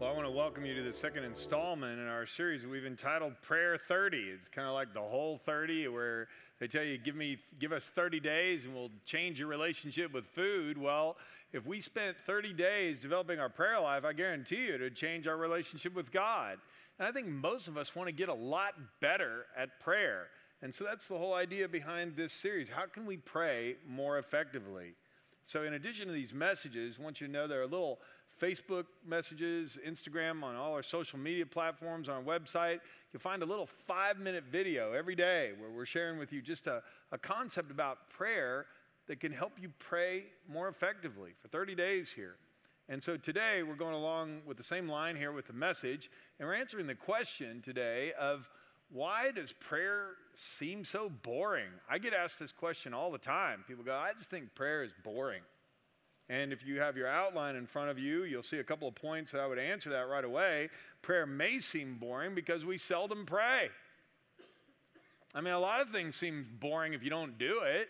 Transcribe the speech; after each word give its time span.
Well, 0.00 0.08
I 0.08 0.14
want 0.14 0.26
to 0.26 0.32
welcome 0.32 0.64
you 0.64 0.74
to 0.76 0.82
the 0.82 0.94
second 0.94 1.24
installment 1.24 2.00
in 2.00 2.06
our 2.06 2.24
series 2.24 2.64
we've 2.64 2.86
entitled 2.86 3.34
Prayer 3.42 3.76
30. 3.76 4.16
It's 4.16 4.48
kind 4.48 4.66
of 4.66 4.72
like 4.72 4.94
the 4.94 5.00
Whole30 5.00 5.92
where 5.92 6.28
they 6.58 6.68
tell 6.68 6.82
you 6.82 6.96
give 6.96 7.14
me 7.14 7.36
give 7.58 7.70
us 7.70 7.84
30 7.84 8.18
days 8.18 8.64
and 8.64 8.74
we'll 8.74 8.92
change 9.04 9.38
your 9.38 9.48
relationship 9.48 10.14
with 10.14 10.24
food. 10.28 10.78
Well, 10.78 11.18
if 11.52 11.66
we 11.66 11.82
spent 11.82 12.16
30 12.24 12.54
days 12.54 13.00
developing 13.00 13.40
our 13.40 13.50
prayer 13.50 13.78
life, 13.78 14.06
I 14.06 14.14
guarantee 14.14 14.68
you 14.68 14.76
it 14.76 14.80
would 14.80 14.96
change 14.96 15.26
our 15.26 15.36
relationship 15.36 15.94
with 15.94 16.10
God. 16.10 16.56
And 16.98 17.06
I 17.06 17.12
think 17.12 17.26
most 17.26 17.68
of 17.68 17.76
us 17.76 17.94
want 17.94 18.06
to 18.08 18.12
get 18.12 18.30
a 18.30 18.34
lot 18.34 18.72
better 19.02 19.44
at 19.54 19.80
prayer. 19.80 20.28
And 20.62 20.74
so 20.74 20.82
that's 20.82 21.04
the 21.08 21.18
whole 21.18 21.34
idea 21.34 21.68
behind 21.68 22.16
this 22.16 22.32
series. 22.32 22.70
How 22.70 22.86
can 22.86 23.04
we 23.04 23.18
pray 23.18 23.76
more 23.86 24.16
effectively? 24.16 24.94
So, 25.44 25.64
in 25.64 25.74
addition 25.74 26.06
to 26.06 26.12
these 26.12 26.32
messages, 26.32 26.94
I 26.98 27.02
want 27.02 27.20
you 27.20 27.26
to 27.26 27.32
know 27.32 27.48
there 27.48 27.58
are 27.58 27.64
a 27.64 27.66
little 27.66 27.98
Facebook 28.40 28.86
messages, 29.06 29.78
Instagram, 29.86 30.42
on 30.42 30.56
all 30.56 30.72
our 30.72 30.82
social 30.82 31.18
media 31.18 31.44
platforms, 31.44 32.08
on 32.08 32.16
our 32.16 32.22
website. 32.22 32.80
You'll 33.12 33.20
find 33.20 33.42
a 33.42 33.46
little 33.46 33.66
five 33.66 34.18
minute 34.18 34.44
video 34.50 34.92
every 34.92 35.14
day 35.14 35.50
where 35.58 35.70
we're 35.70 35.86
sharing 35.86 36.18
with 36.18 36.32
you 36.32 36.40
just 36.40 36.66
a, 36.66 36.82
a 37.12 37.18
concept 37.18 37.70
about 37.70 38.08
prayer 38.08 38.66
that 39.08 39.20
can 39.20 39.32
help 39.32 39.52
you 39.60 39.70
pray 39.78 40.24
more 40.48 40.68
effectively 40.68 41.32
for 41.42 41.48
30 41.48 41.74
days 41.74 42.10
here. 42.14 42.36
And 42.88 43.02
so 43.02 43.16
today 43.16 43.62
we're 43.62 43.74
going 43.76 43.94
along 43.94 44.40
with 44.46 44.56
the 44.56 44.64
same 44.64 44.88
line 44.88 45.16
here 45.16 45.32
with 45.32 45.46
the 45.46 45.52
message, 45.52 46.10
and 46.38 46.48
we're 46.48 46.54
answering 46.54 46.86
the 46.86 46.94
question 46.94 47.62
today 47.62 48.12
of 48.18 48.48
why 48.90 49.30
does 49.30 49.52
prayer 49.52 50.08
seem 50.34 50.84
so 50.84 51.08
boring? 51.08 51.68
I 51.88 51.98
get 51.98 52.12
asked 52.12 52.38
this 52.38 52.50
question 52.50 52.92
all 52.92 53.12
the 53.12 53.18
time. 53.18 53.64
People 53.68 53.84
go, 53.84 53.94
I 53.94 54.12
just 54.16 54.30
think 54.30 54.54
prayer 54.54 54.82
is 54.82 54.92
boring. 55.04 55.42
And 56.30 56.52
if 56.52 56.64
you 56.64 56.78
have 56.80 56.96
your 56.96 57.08
outline 57.08 57.56
in 57.56 57.66
front 57.66 57.90
of 57.90 57.98
you, 57.98 58.22
you'll 58.22 58.44
see 58.44 58.58
a 58.58 58.64
couple 58.64 58.86
of 58.86 58.94
points 58.94 59.32
that 59.32 59.40
I 59.40 59.48
would 59.48 59.58
answer 59.58 59.90
that 59.90 60.08
right 60.08 60.24
away. 60.24 60.68
Prayer 61.02 61.26
may 61.26 61.58
seem 61.58 61.96
boring 61.96 62.36
because 62.36 62.64
we 62.64 62.78
seldom 62.78 63.26
pray. 63.26 63.70
I 65.34 65.40
mean, 65.40 65.52
a 65.52 65.58
lot 65.58 65.80
of 65.80 65.90
things 65.90 66.14
seem 66.14 66.46
boring 66.60 66.94
if 66.94 67.02
you 67.02 67.10
don't 67.10 67.36
do 67.36 67.62
it. 67.64 67.88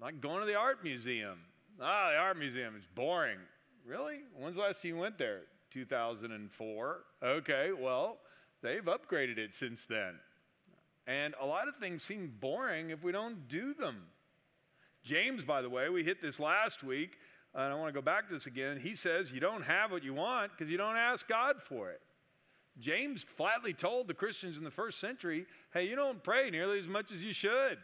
Like 0.00 0.20
going 0.20 0.38
to 0.38 0.46
the 0.46 0.54
art 0.54 0.84
museum. 0.84 1.38
Ah, 1.80 2.10
the 2.12 2.18
art 2.18 2.38
museum 2.38 2.76
is 2.76 2.84
boring. 2.94 3.38
Really? 3.84 4.20
When's 4.38 4.54
the 4.54 4.62
last 4.62 4.82
time 4.82 4.92
you 4.92 4.96
went 4.98 5.18
there? 5.18 5.40
2004. 5.72 7.00
Okay, 7.24 7.70
well, 7.76 8.18
they've 8.62 8.84
upgraded 8.84 9.36
it 9.36 9.52
since 9.52 9.84
then. 9.84 10.14
And 11.08 11.34
a 11.40 11.46
lot 11.46 11.66
of 11.66 11.74
things 11.78 12.04
seem 12.04 12.34
boring 12.40 12.90
if 12.90 13.02
we 13.02 13.10
don't 13.10 13.48
do 13.48 13.74
them. 13.74 14.02
James, 15.04 15.42
by 15.42 15.62
the 15.62 15.70
way, 15.70 15.88
we 15.88 16.04
hit 16.04 16.22
this 16.22 16.38
last 16.38 16.84
week, 16.84 17.18
and 17.54 17.64
I 17.64 17.74
want 17.74 17.88
to 17.88 17.92
go 17.92 18.04
back 18.04 18.28
to 18.28 18.34
this 18.34 18.46
again. 18.46 18.78
He 18.80 18.94
says 18.94 19.32
you 19.32 19.40
don't 19.40 19.64
have 19.64 19.90
what 19.90 20.04
you 20.04 20.14
want 20.14 20.52
because 20.52 20.70
you 20.70 20.78
don't 20.78 20.96
ask 20.96 21.26
God 21.28 21.56
for 21.60 21.90
it. 21.90 22.00
James 22.78 23.22
flatly 23.36 23.74
told 23.74 24.08
the 24.08 24.14
Christians 24.14 24.56
in 24.56 24.64
the 24.64 24.70
first 24.70 24.98
century, 24.98 25.44
hey, 25.74 25.86
you 25.86 25.96
don't 25.96 26.22
pray 26.22 26.48
nearly 26.50 26.78
as 26.78 26.88
much 26.88 27.12
as 27.12 27.22
you 27.22 27.32
should. 27.32 27.78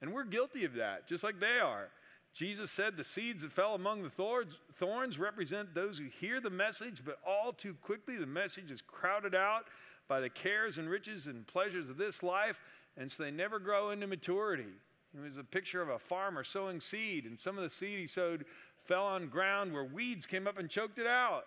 And 0.00 0.12
we're 0.12 0.24
guilty 0.24 0.64
of 0.64 0.74
that, 0.74 1.06
just 1.06 1.24
like 1.24 1.40
they 1.40 1.58
are. 1.62 1.88
Jesus 2.32 2.70
said 2.70 2.96
the 2.96 3.04
seeds 3.04 3.42
that 3.42 3.52
fell 3.52 3.74
among 3.74 4.02
the 4.02 4.10
thorns, 4.10 5.18
represent 5.18 5.74
those 5.74 5.98
who 5.98 6.06
hear 6.20 6.40
the 6.40 6.50
message, 6.50 7.02
but 7.04 7.18
all 7.26 7.52
too 7.52 7.74
quickly 7.82 8.16
the 8.16 8.26
message 8.26 8.70
is 8.70 8.82
crowded 8.82 9.34
out 9.34 9.64
by 10.08 10.20
the 10.20 10.30
cares 10.30 10.78
and 10.78 10.88
riches 10.88 11.26
and 11.26 11.46
pleasures 11.46 11.88
of 11.88 11.96
this 11.96 12.22
life, 12.22 12.60
and 12.96 13.10
so 13.10 13.22
they 13.22 13.30
never 13.30 13.58
grow 13.58 13.90
into 13.90 14.06
maturity. 14.06 14.72
It 15.16 15.22
was 15.22 15.38
a 15.38 15.44
picture 15.44 15.80
of 15.80 15.88
a 15.88 15.98
farmer 15.98 16.42
sowing 16.42 16.80
seed, 16.80 17.24
and 17.24 17.40
some 17.40 17.56
of 17.56 17.62
the 17.62 17.70
seed 17.70 17.98
he 18.00 18.06
sowed 18.06 18.44
fell 18.86 19.04
on 19.04 19.28
ground 19.28 19.72
where 19.72 19.84
weeds 19.84 20.26
came 20.26 20.46
up 20.46 20.58
and 20.58 20.68
choked 20.68 20.98
it 20.98 21.06
out. 21.06 21.44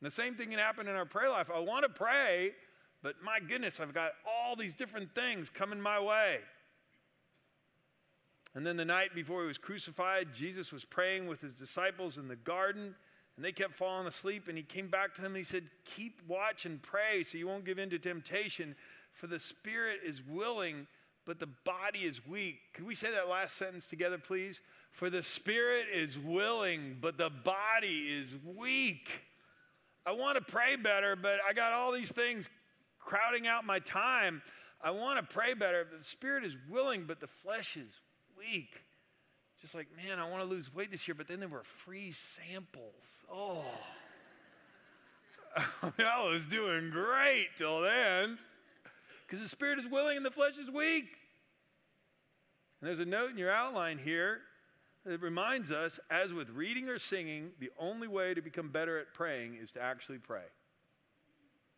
And 0.00 0.10
the 0.10 0.14
same 0.14 0.34
thing 0.34 0.50
can 0.50 0.58
happen 0.58 0.86
in 0.86 0.94
our 0.94 1.06
prayer 1.06 1.30
life. 1.30 1.48
I 1.52 1.58
want 1.60 1.84
to 1.84 1.88
pray, 1.88 2.52
but 3.02 3.14
my 3.24 3.40
goodness, 3.40 3.80
I've 3.80 3.94
got 3.94 4.12
all 4.26 4.54
these 4.54 4.74
different 4.74 5.14
things 5.14 5.50
coming 5.50 5.80
my 5.80 5.98
way. 5.98 6.38
And 8.54 8.66
then 8.66 8.76
the 8.76 8.84
night 8.84 9.14
before 9.14 9.42
he 9.42 9.48
was 9.48 9.58
crucified, 9.58 10.34
Jesus 10.34 10.72
was 10.72 10.84
praying 10.84 11.26
with 11.26 11.40
his 11.40 11.54
disciples 11.54 12.18
in 12.18 12.28
the 12.28 12.36
garden, 12.36 12.94
and 13.36 13.44
they 13.44 13.52
kept 13.52 13.76
falling 13.76 14.06
asleep. 14.06 14.48
And 14.48 14.56
he 14.56 14.64
came 14.64 14.88
back 14.88 15.14
to 15.14 15.22
them 15.22 15.32
and 15.32 15.38
he 15.38 15.44
said, 15.44 15.64
Keep 15.96 16.22
watch 16.26 16.66
and 16.66 16.82
pray 16.82 17.22
so 17.22 17.38
you 17.38 17.46
won't 17.46 17.64
give 17.64 17.78
in 17.78 17.90
to 17.90 17.98
temptation, 17.98 18.74
for 19.12 19.26
the 19.26 19.38
spirit 19.38 20.00
is 20.04 20.22
willing 20.22 20.86
but 21.28 21.38
the 21.38 21.46
body 21.46 22.00
is 22.00 22.26
weak. 22.26 22.56
Could 22.72 22.86
we 22.86 22.94
say 22.94 23.10
that 23.10 23.28
last 23.28 23.58
sentence 23.58 23.84
together, 23.84 24.16
please? 24.16 24.62
For 24.92 25.10
the 25.10 25.22
spirit 25.22 25.84
is 25.94 26.18
willing, 26.18 26.96
but 27.02 27.18
the 27.18 27.28
body 27.28 28.08
is 28.08 28.30
weak. 28.56 29.10
I 30.06 30.12
want 30.12 30.38
to 30.38 30.52
pray 30.52 30.76
better, 30.76 31.16
but 31.16 31.34
I 31.46 31.52
got 31.52 31.74
all 31.74 31.92
these 31.92 32.10
things 32.10 32.48
crowding 32.98 33.46
out 33.46 33.66
my 33.66 33.78
time. 33.78 34.40
I 34.82 34.90
want 34.92 35.20
to 35.20 35.34
pray 35.34 35.52
better. 35.52 35.86
But 35.88 35.98
the 35.98 36.04
spirit 36.04 36.44
is 36.44 36.56
willing, 36.70 37.04
but 37.06 37.20
the 37.20 37.26
flesh 37.26 37.76
is 37.76 37.92
weak. 38.38 38.80
Just 39.60 39.74
like, 39.74 39.88
man, 39.94 40.18
I 40.18 40.30
want 40.30 40.42
to 40.42 40.48
lose 40.48 40.72
weight 40.74 40.90
this 40.90 41.06
year, 41.06 41.14
but 41.14 41.28
then 41.28 41.40
there 41.40 41.48
were 41.50 41.62
free 41.62 42.12
samples. 42.12 43.04
Oh. 43.30 43.66
I 45.82 46.26
was 46.26 46.40
doing 46.46 46.88
great 46.88 47.48
till 47.58 47.82
then 47.82 48.38
because 49.28 49.42
the 49.42 49.48
spirit 49.48 49.78
is 49.78 49.84
willing 49.90 50.16
and 50.16 50.24
the 50.24 50.30
flesh 50.30 50.56
is 50.56 50.70
weak. 50.70 51.17
And 52.80 52.88
there's 52.88 53.00
a 53.00 53.04
note 53.04 53.30
in 53.30 53.38
your 53.38 53.50
outline 53.50 53.98
here 53.98 54.40
that 55.04 55.20
reminds 55.20 55.72
us, 55.72 55.98
as 56.10 56.32
with 56.32 56.50
reading 56.50 56.88
or 56.88 56.98
singing, 56.98 57.50
the 57.60 57.70
only 57.78 58.08
way 58.08 58.34
to 58.34 58.42
become 58.42 58.68
better 58.68 58.98
at 58.98 59.14
praying 59.14 59.56
is 59.60 59.70
to 59.72 59.80
actually 59.80 60.18
pray. 60.18 60.44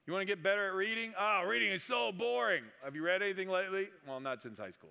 You 0.06 0.12
want 0.12 0.22
to 0.22 0.26
get 0.26 0.42
better 0.42 0.66
at 0.66 0.74
reading? 0.74 1.12
Ah, 1.16 1.42
oh, 1.42 1.46
reading 1.46 1.70
is 1.70 1.84
so 1.84 2.10
boring. 2.10 2.64
Have 2.84 2.96
you 2.96 3.04
read 3.04 3.22
anything 3.22 3.48
lately? 3.48 3.88
Well, 4.06 4.18
not 4.20 4.42
since 4.42 4.58
high 4.58 4.72
school. 4.72 4.90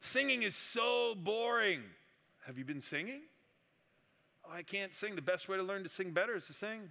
Singing 0.00 0.42
is 0.42 0.54
so 0.54 1.14
boring. 1.16 1.80
Have 2.46 2.58
you 2.58 2.64
been 2.64 2.82
singing? 2.82 3.22
Oh, 4.44 4.52
I 4.52 4.62
can't 4.62 4.92
sing. 4.92 5.14
The 5.14 5.22
best 5.22 5.48
way 5.48 5.56
to 5.56 5.62
learn 5.62 5.84
to 5.84 5.88
sing 5.88 6.10
better 6.10 6.36
is 6.36 6.46
to 6.46 6.52
sing. 6.52 6.90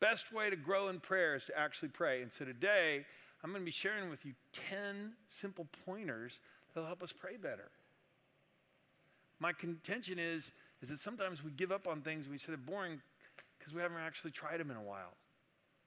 Best 0.00 0.32
way 0.32 0.50
to 0.50 0.56
grow 0.56 0.88
in 0.88 1.00
prayer 1.00 1.34
is 1.34 1.44
to 1.46 1.58
actually 1.58 1.88
pray. 1.88 2.20
And 2.20 2.30
so 2.30 2.44
today, 2.44 3.06
I'm 3.44 3.50
going 3.50 3.60
to 3.60 3.66
be 3.66 3.70
sharing 3.70 4.08
with 4.08 4.24
you 4.24 4.32
10 4.70 5.12
simple 5.28 5.66
pointers 5.84 6.40
that'll 6.72 6.86
help 6.86 7.02
us 7.02 7.12
pray 7.12 7.36
better. 7.36 7.70
My 9.38 9.52
contention 9.52 10.18
is, 10.18 10.50
is 10.80 10.88
that 10.88 10.98
sometimes 10.98 11.44
we 11.44 11.50
give 11.50 11.70
up 11.70 11.86
on 11.86 12.00
things 12.00 12.26
we 12.26 12.38
say 12.38 12.46
they're 12.48 12.56
boring 12.56 13.02
because 13.58 13.74
we 13.74 13.82
haven't 13.82 13.98
actually 13.98 14.30
tried 14.30 14.60
them 14.60 14.70
in 14.70 14.78
a 14.78 14.82
while. 14.82 15.12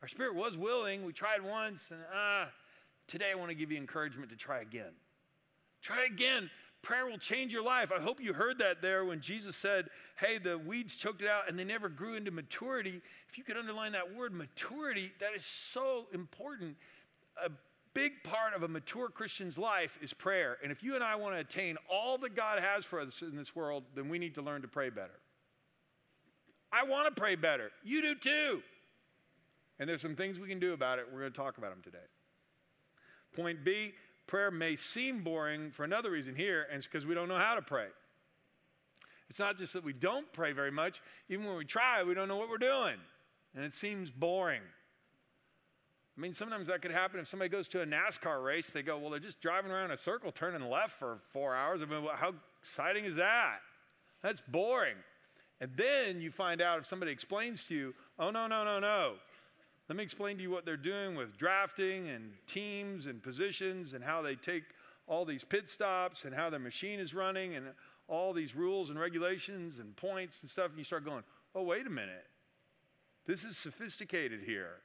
Our 0.04 0.08
spirit 0.08 0.36
was 0.36 0.56
willing, 0.56 1.04
we 1.04 1.14
tried 1.14 1.42
once, 1.42 1.88
and 1.90 2.00
ah, 2.14 2.50
today 3.08 3.32
I 3.32 3.36
want 3.36 3.50
to 3.50 3.56
give 3.56 3.72
you 3.72 3.78
encouragement 3.78 4.30
to 4.30 4.36
try 4.36 4.62
again. 4.62 4.94
Try 5.82 6.06
again. 6.06 6.52
Prayer 6.84 7.08
will 7.08 7.18
change 7.18 7.52
your 7.52 7.64
life. 7.64 7.92
I 7.92 8.00
hope 8.00 8.22
you 8.22 8.34
heard 8.34 8.60
that 8.60 8.84
there 8.84 9.04
when 9.04 9.20
Jesus 9.20 9.56
said, 9.56 9.90
Hey, 10.18 10.38
the 10.38 10.60
weeds 10.60 10.96
choked 10.96 11.24
it 11.24 11.28
out 11.28 11.50
and 11.50 11.58
they 11.58 11.64
never 11.64 11.90
grew 11.90 12.14
into 12.14 12.30
maturity. 12.30 13.02
If 13.30 13.38
you 13.38 13.44
could 13.44 13.58
underline 13.58 13.94
that 13.94 14.16
word 14.16 14.32
maturity, 14.32 15.12
that 15.20 15.32
is 15.36 15.44
so 15.44 16.06
important 16.14 16.76
a 17.46 17.50
big 17.94 18.24
part 18.24 18.54
of 18.54 18.64
a 18.64 18.68
mature 18.68 19.10
Christian's 19.10 19.58
life 19.58 19.98
is 20.02 20.14
prayer. 20.14 20.58
And 20.62 20.72
if 20.72 20.84
you 20.84 20.96
and 20.96 21.04
I 21.04 21.16
want 21.16 21.36
to 21.36 21.40
attain 21.40 21.78
all 21.90 22.18
that 22.20 22.36
God 22.36 22.62
has 22.62 22.86
for 22.86 23.00
us 23.00 23.22
in 23.22 23.36
this 23.36 23.56
world, 23.56 23.84
then 23.96 24.10
we 24.10 24.20
need 24.20 24.36
to 24.36 24.42
learn 24.42 24.62
to 24.62 24.68
pray 24.68 24.90
better. 24.90 25.20
I 26.72 26.84
want 26.84 27.14
to 27.14 27.20
pray 27.20 27.36
better. 27.36 27.72
You 27.84 28.02
do 28.02 28.16
too. 28.16 28.62
And 29.80 29.88
there's 29.88 30.02
some 30.02 30.16
things 30.16 30.40
we 30.40 30.48
can 30.48 30.60
do 30.60 30.74
about 30.74 31.00
it. 31.00 31.06
We're 31.12 31.20
going 31.20 31.32
to 31.32 31.38
talk 31.38 31.58
about 31.58 31.72
them 31.72 31.82
today. 31.84 32.06
Point 33.36 33.64
B 33.64 33.94
prayer 34.28 34.52
may 34.52 34.76
seem 34.76 35.24
boring 35.24 35.72
for 35.72 35.84
another 35.84 36.12
reason 36.12 36.36
here, 36.36 36.68
and 36.70 36.78
it's 36.78 36.86
because 36.86 37.06
we 37.06 37.16
don't 37.16 37.30
know 37.30 37.38
how 37.38 37.56
to 37.56 37.62
pray. 37.62 37.88
It's 39.30 39.40
not 39.40 39.58
just 39.58 39.74
that 39.74 39.84
we 39.84 39.94
don't 39.94 40.32
pray 40.34 40.52
very 40.52 40.72
much, 40.72 41.02
even 41.30 41.46
when 41.46 41.56
we 41.56 41.66
try, 41.66 42.04
we 42.04 42.14
don't 42.14 42.28
know 42.28 42.38
what 42.38 42.50
we're 42.50 42.58
doing, 42.58 42.98
and 43.56 43.64
it 43.64 43.74
seems 43.74 44.10
boring. 44.10 44.62
I 46.18 46.20
mean, 46.20 46.34
sometimes 46.34 46.68
that 46.68 46.82
could 46.82 46.92
happen 46.92 47.20
if 47.20 47.28
somebody 47.28 47.50
goes 47.50 47.68
to 47.70 47.82
a 47.82 47.86
NASCAR 47.86 48.44
race. 48.44 48.72
They 48.72 48.82
go, 48.82 48.98
well, 48.98 49.12
they're 49.12 49.20
just 49.20 49.40
driving 49.40 49.70
around 49.70 49.92
a 49.92 49.98
circle, 49.98 50.32
turning 50.32 50.68
left 50.68 50.98
for 50.98 51.20
four 51.32 51.56
hours. 51.56 51.82
I 51.82 51.86
mean, 51.86 52.08
how 52.16 52.34
exciting 52.60 53.06
is 53.06 53.16
that? 53.18 53.60
That's 54.24 54.42
boring. 54.48 54.96
And 55.62 55.72
then 55.76 56.20
you 56.20 56.32
find 56.32 56.60
out 56.60 56.80
if 56.80 56.86
somebody 56.88 57.12
explains 57.12 57.64
to 57.66 57.76
you, 57.76 57.94
oh, 58.18 58.32
no, 58.32 58.48
no, 58.48 58.64
no, 58.64 58.80
no. 58.80 59.14
Let 59.90 59.96
me 59.96 60.04
explain 60.04 60.38
to 60.38 60.44
you 60.44 60.50
what 60.50 60.66
they're 60.66 60.76
doing 60.76 61.16
with 61.16 61.38
drafting 61.38 62.10
and 62.10 62.32
teams 62.48 63.06
and 63.06 63.22
positions 63.22 63.94
and 63.94 64.04
how 64.04 64.24
they 64.24 64.36
take 64.36 64.64
all 65.08 65.24
these 65.24 65.44
pit 65.44 65.70
stops 65.70 66.26
and 66.26 66.34
how 66.34 66.50
their 66.50 66.60
machine 66.60 67.00
is 67.00 67.14
running 67.14 67.56
and 67.56 67.68
all 68.08 68.34
these 68.34 68.56
rules 68.56 68.90
and 68.90 69.00
regulations 69.00 69.78
and 69.78 69.96
points 69.96 70.42
and 70.42 70.50
stuff. 70.50 70.70
And 70.70 70.78
you 70.80 70.84
start 70.84 71.06
going, 71.06 71.24
oh, 71.54 71.62
wait 71.62 71.86
a 71.86 71.92
minute. 71.92 72.26
This 73.28 73.44
is 73.44 73.56
sophisticated 73.56 74.42
here. 74.46 74.78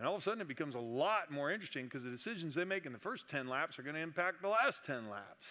And 0.00 0.08
all 0.08 0.14
of 0.14 0.22
a 0.22 0.24
sudden, 0.24 0.40
it 0.40 0.48
becomes 0.48 0.74
a 0.74 0.80
lot 0.80 1.30
more 1.30 1.52
interesting 1.52 1.84
because 1.84 2.04
the 2.04 2.10
decisions 2.10 2.54
they 2.54 2.64
make 2.64 2.86
in 2.86 2.92
the 2.92 2.98
first 2.98 3.28
10 3.28 3.48
laps 3.48 3.78
are 3.78 3.82
going 3.82 3.96
to 3.96 4.00
impact 4.00 4.40
the 4.40 4.48
last 4.48 4.82
10 4.86 5.10
laps. 5.10 5.46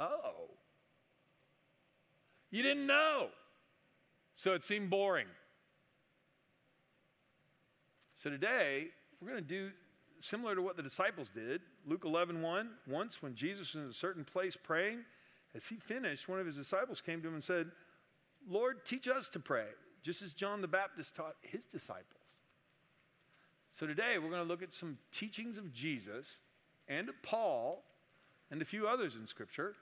Oh. 0.00 0.48
You 2.50 2.62
didn't 2.62 2.86
know. 2.86 3.26
So 4.34 4.54
it 4.54 4.64
seemed 4.64 4.88
boring. 4.88 5.26
So 8.16 8.30
today, 8.30 8.86
we're 9.20 9.28
going 9.28 9.42
to 9.42 9.46
do 9.46 9.70
similar 10.20 10.54
to 10.54 10.62
what 10.62 10.78
the 10.78 10.82
disciples 10.82 11.28
did. 11.34 11.60
Luke 11.86 12.04
11 12.06 12.40
1, 12.40 12.70
once 12.88 13.22
when 13.22 13.34
Jesus 13.34 13.74
was 13.74 13.84
in 13.84 13.90
a 13.90 13.94
certain 13.94 14.24
place 14.24 14.56
praying, 14.56 15.00
as 15.54 15.66
he 15.66 15.76
finished, 15.76 16.30
one 16.30 16.40
of 16.40 16.46
his 16.46 16.56
disciples 16.56 17.02
came 17.02 17.20
to 17.20 17.28
him 17.28 17.34
and 17.34 17.44
said, 17.44 17.66
Lord, 18.48 18.86
teach 18.86 19.06
us 19.06 19.28
to 19.30 19.38
pray, 19.38 19.66
just 20.02 20.22
as 20.22 20.32
John 20.32 20.62
the 20.62 20.66
Baptist 20.66 21.14
taught 21.14 21.36
his 21.42 21.66
disciples. 21.66 22.17
So 23.78 23.86
today, 23.86 24.16
we're 24.18 24.30
going 24.30 24.42
to 24.42 24.48
look 24.48 24.62
at 24.62 24.74
some 24.74 24.98
teachings 25.12 25.56
of 25.56 25.72
Jesus 25.72 26.38
and 26.88 27.08
of 27.08 27.14
Paul 27.22 27.84
and 28.50 28.60
a 28.60 28.64
few 28.64 28.88
others 28.88 29.14
in 29.14 29.24
Scripture 29.28 29.74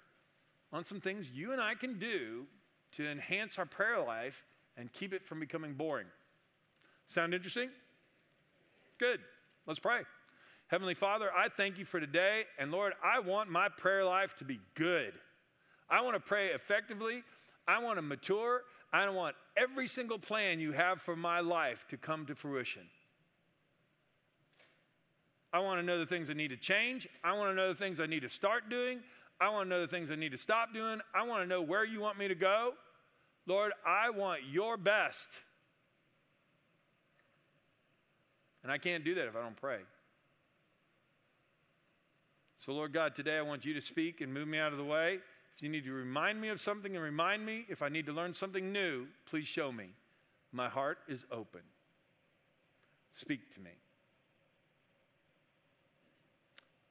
on 0.71 0.85
some 0.85 1.01
things 1.01 1.31
you 1.31 1.53
and 1.53 1.63
I 1.63 1.75
can 1.77 1.99
do 1.99 2.45
to 2.93 3.11
enhance 3.11 3.59
our 3.59 3.65
prayer 3.65 4.05
life 4.05 4.45
and 4.77 4.93
keep 4.93 5.15
it 5.15 5.25
from 5.25 5.41
becoming 5.41 5.73
boring. 5.73 6.09
Sound 7.09 7.33
interesting? 7.33 7.71
Good. 8.99 9.21
Let's 9.67 9.79
pray. 9.79 10.01
Heavenly 10.67 10.95
Father, 10.95 11.31
I 11.35 11.49
thank 11.49 11.79
you 11.79 11.87
for 11.87 11.99
today. 11.99 12.43
And 12.59 12.71
Lord, 12.71 12.93
I 13.03 13.21
want 13.21 13.49
my 13.49 13.71
prayer 13.71 14.05
life 14.05 14.35
to 14.41 14.45
be 14.45 14.61
good. 14.75 15.15
I 15.89 16.03
want 16.03 16.17
to 16.17 16.21
pray 16.21 16.49
effectively. 16.49 17.23
I 17.67 17.83
want 17.83 17.97
to 17.97 18.03
mature. 18.03 18.61
I 18.93 19.09
want 19.09 19.37
every 19.57 19.89
single 19.89 20.19
plan 20.19 20.61
you 20.61 20.73
have 20.73 21.01
for 21.01 21.17
my 21.17 21.41
life 21.41 21.87
to 21.89 21.97
come 21.97 22.27
to 22.27 22.35
fruition. 22.35 22.83
I 25.57 25.61
want 25.61 25.81
to 25.81 25.83
know 25.83 25.99
the 25.99 26.05
things 26.05 26.29
I 26.29 26.35
need 26.35 26.49
to 26.49 26.57
change. 26.59 27.09
I 27.25 27.33
want 27.33 27.51
to 27.51 27.55
know 27.55 27.69
the 27.69 27.79
things 27.79 27.99
I 27.99 28.05
need 28.05 28.21
to 28.21 28.29
start 28.29 28.69
doing. 28.69 29.01
I 29.41 29.49
want 29.49 29.65
to 29.65 29.71
know 29.71 29.81
the 29.81 29.89
things 29.89 30.11
I 30.11 30.15
need 30.15 30.33
to 30.33 30.39
stop 30.39 30.75
doing. 30.75 31.01
I 31.15 31.23
want 31.23 31.45
to 31.45 31.47
know 31.47 31.63
where 31.63 31.83
you 31.83 31.99
want 31.99 32.19
me 32.19 32.29
to 32.29 32.35
go. 32.35 32.75
Lord, 33.47 33.73
I 33.87 34.11
want 34.11 34.43
your 34.53 34.77
best. 34.77 35.31
And 38.63 38.71
I 38.71 38.77
can't 38.77 39.03
do 39.03 39.15
that 39.15 39.29
if 39.29 39.35
I 39.35 39.41
don't 39.41 39.57
pray. 39.57 39.79
So, 42.59 42.73
Lord 42.73 42.93
God, 42.93 43.15
today 43.15 43.39
I 43.39 43.43
want 43.43 43.65
you 43.65 43.73
to 43.73 43.81
speak 43.81 44.21
and 44.21 44.35
move 44.35 44.49
me 44.49 44.59
out 44.59 44.73
of 44.73 44.79
the 44.79 44.85
way. 44.85 45.21
If 45.57 45.63
you 45.63 45.71
need 45.71 45.85
to 45.85 45.93
remind 45.93 46.39
me 46.39 46.51
of 46.51 46.61
something 46.61 46.95
and 46.95 47.03
remind 47.03 47.47
me, 47.47 47.65
if 47.71 47.81
I 47.81 47.89
need 47.89 48.05
to 48.07 48.13
learn 48.13 48.35
something 48.35 48.73
new, 48.73 49.07
please 49.25 49.49
show 49.49 49.73
me. 49.73 49.95
My 50.53 50.69
heart 50.69 50.99
is 51.09 51.25
open. 51.33 51.63
Speak 53.15 53.55
to 53.55 53.61
me. 53.61 53.71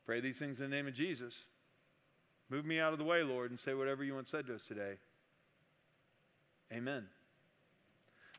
Pray 0.06 0.22
these 0.22 0.38
things 0.38 0.60
in 0.60 0.70
the 0.70 0.76
name 0.76 0.88
of 0.88 0.94
Jesus. 0.94 1.34
Move 2.50 2.66
me 2.66 2.80
out 2.80 2.94
of 2.94 3.00
the 3.00 3.06
way, 3.06 3.24
Lord, 3.24 3.50
and 3.50 3.60
say 3.60 3.74
whatever 3.74 4.04
you 4.04 4.14
want 4.14 4.30
said 4.30 4.46
to 4.48 4.56
us 4.56 4.62
today. 4.68 4.94
Amen. 6.72 7.06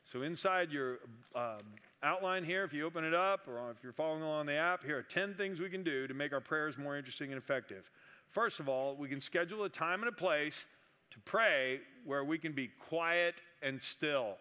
So, 0.05 0.21
inside 0.21 0.71
your 0.71 0.99
um, 1.35 1.63
outline 2.01 2.45
here, 2.45 2.63
if 2.63 2.71
you 2.71 2.85
open 2.85 3.03
it 3.03 3.13
up 3.13 3.47
or 3.47 3.71
if 3.71 3.83
you're 3.83 3.91
following 3.91 4.23
along 4.23 4.45
the 4.45 4.55
app, 4.55 4.83
here 4.83 4.97
are 4.97 5.03
10 5.03 5.35
things 5.35 5.59
we 5.59 5.69
can 5.69 5.83
do 5.83 6.07
to 6.07 6.13
make 6.13 6.31
our 6.31 6.39
prayers 6.39 6.77
more 6.77 6.97
interesting 6.97 7.33
and 7.33 7.37
effective. 7.37 7.89
First 8.29 8.61
of 8.61 8.69
all, 8.69 8.95
we 8.95 9.09
can 9.09 9.19
schedule 9.19 9.65
a 9.65 9.69
time 9.69 9.99
and 9.99 10.07
a 10.07 10.15
place 10.15 10.65
to 11.11 11.19
pray 11.19 11.79
where 12.05 12.23
we 12.23 12.37
can 12.37 12.53
be 12.53 12.69
quiet 12.87 13.35
and 13.61 13.81
still. 13.81 14.35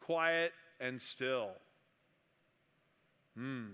Quiet 0.00 0.52
and 0.78 1.02
still. 1.02 1.50
Hmm. 3.36 3.66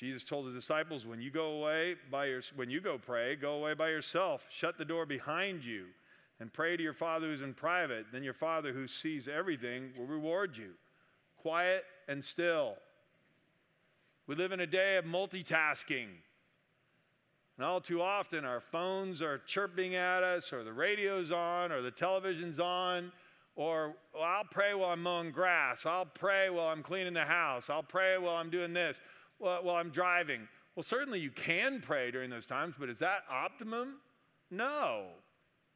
Jesus 0.00 0.24
told 0.24 0.46
his 0.46 0.54
disciples, 0.54 1.04
when 1.04 1.20
you 1.20 1.30
go 1.30 1.52
away 1.52 1.94
by 2.10 2.24
your, 2.24 2.40
when 2.56 2.70
you 2.70 2.80
go 2.80 2.96
pray, 2.96 3.36
go 3.36 3.56
away 3.56 3.74
by 3.74 3.90
yourself, 3.90 4.40
shut 4.48 4.78
the 4.78 4.84
door 4.84 5.04
behind 5.04 5.62
you, 5.62 5.84
and 6.40 6.50
pray 6.50 6.74
to 6.74 6.82
your 6.82 6.94
Father 6.94 7.26
who's 7.26 7.42
in 7.42 7.52
private. 7.52 8.06
Then 8.10 8.22
your 8.22 8.32
Father 8.32 8.72
who 8.72 8.88
sees 8.88 9.28
everything 9.28 9.90
will 9.98 10.06
reward 10.06 10.56
you. 10.56 10.70
Quiet 11.36 11.84
and 12.08 12.24
still. 12.24 12.76
We 14.26 14.36
live 14.36 14.52
in 14.52 14.60
a 14.60 14.66
day 14.66 14.96
of 14.96 15.04
multitasking. 15.04 16.08
And 17.58 17.66
all 17.66 17.82
too 17.82 18.00
often, 18.00 18.46
our 18.46 18.62
phones 18.62 19.20
are 19.20 19.36
chirping 19.36 19.96
at 19.96 20.22
us, 20.22 20.50
or 20.50 20.64
the 20.64 20.72
radio's 20.72 21.30
on, 21.30 21.72
or 21.72 21.82
the 21.82 21.90
television's 21.90 22.58
on, 22.58 23.12
or 23.54 23.96
well, 24.14 24.22
I'll 24.22 24.44
pray 24.50 24.72
while 24.72 24.92
I'm 24.92 25.02
mowing 25.02 25.30
grass. 25.30 25.84
I'll 25.84 26.06
pray 26.06 26.48
while 26.48 26.68
I'm 26.68 26.82
cleaning 26.82 27.12
the 27.12 27.26
house. 27.26 27.68
I'll 27.68 27.82
pray 27.82 28.16
while 28.16 28.36
I'm 28.36 28.48
doing 28.48 28.72
this 28.72 28.98
well, 29.40 29.62
while 29.62 29.76
I'm 29.76 29.90
driving. 29.90 30.48
Well, 30.76 30.84
certainly 30.84 31.18
you 31.18 31.30
can 31.30 31.80
pray 31.80 32.10
during 32.10 32.30
those 32.30 32.46
times, 32.46 32.74
but 32.78 32.88
is 32.88 32.98
that 32.98 33.24
optimum? 33.30 33.96
No. 34.50 35.06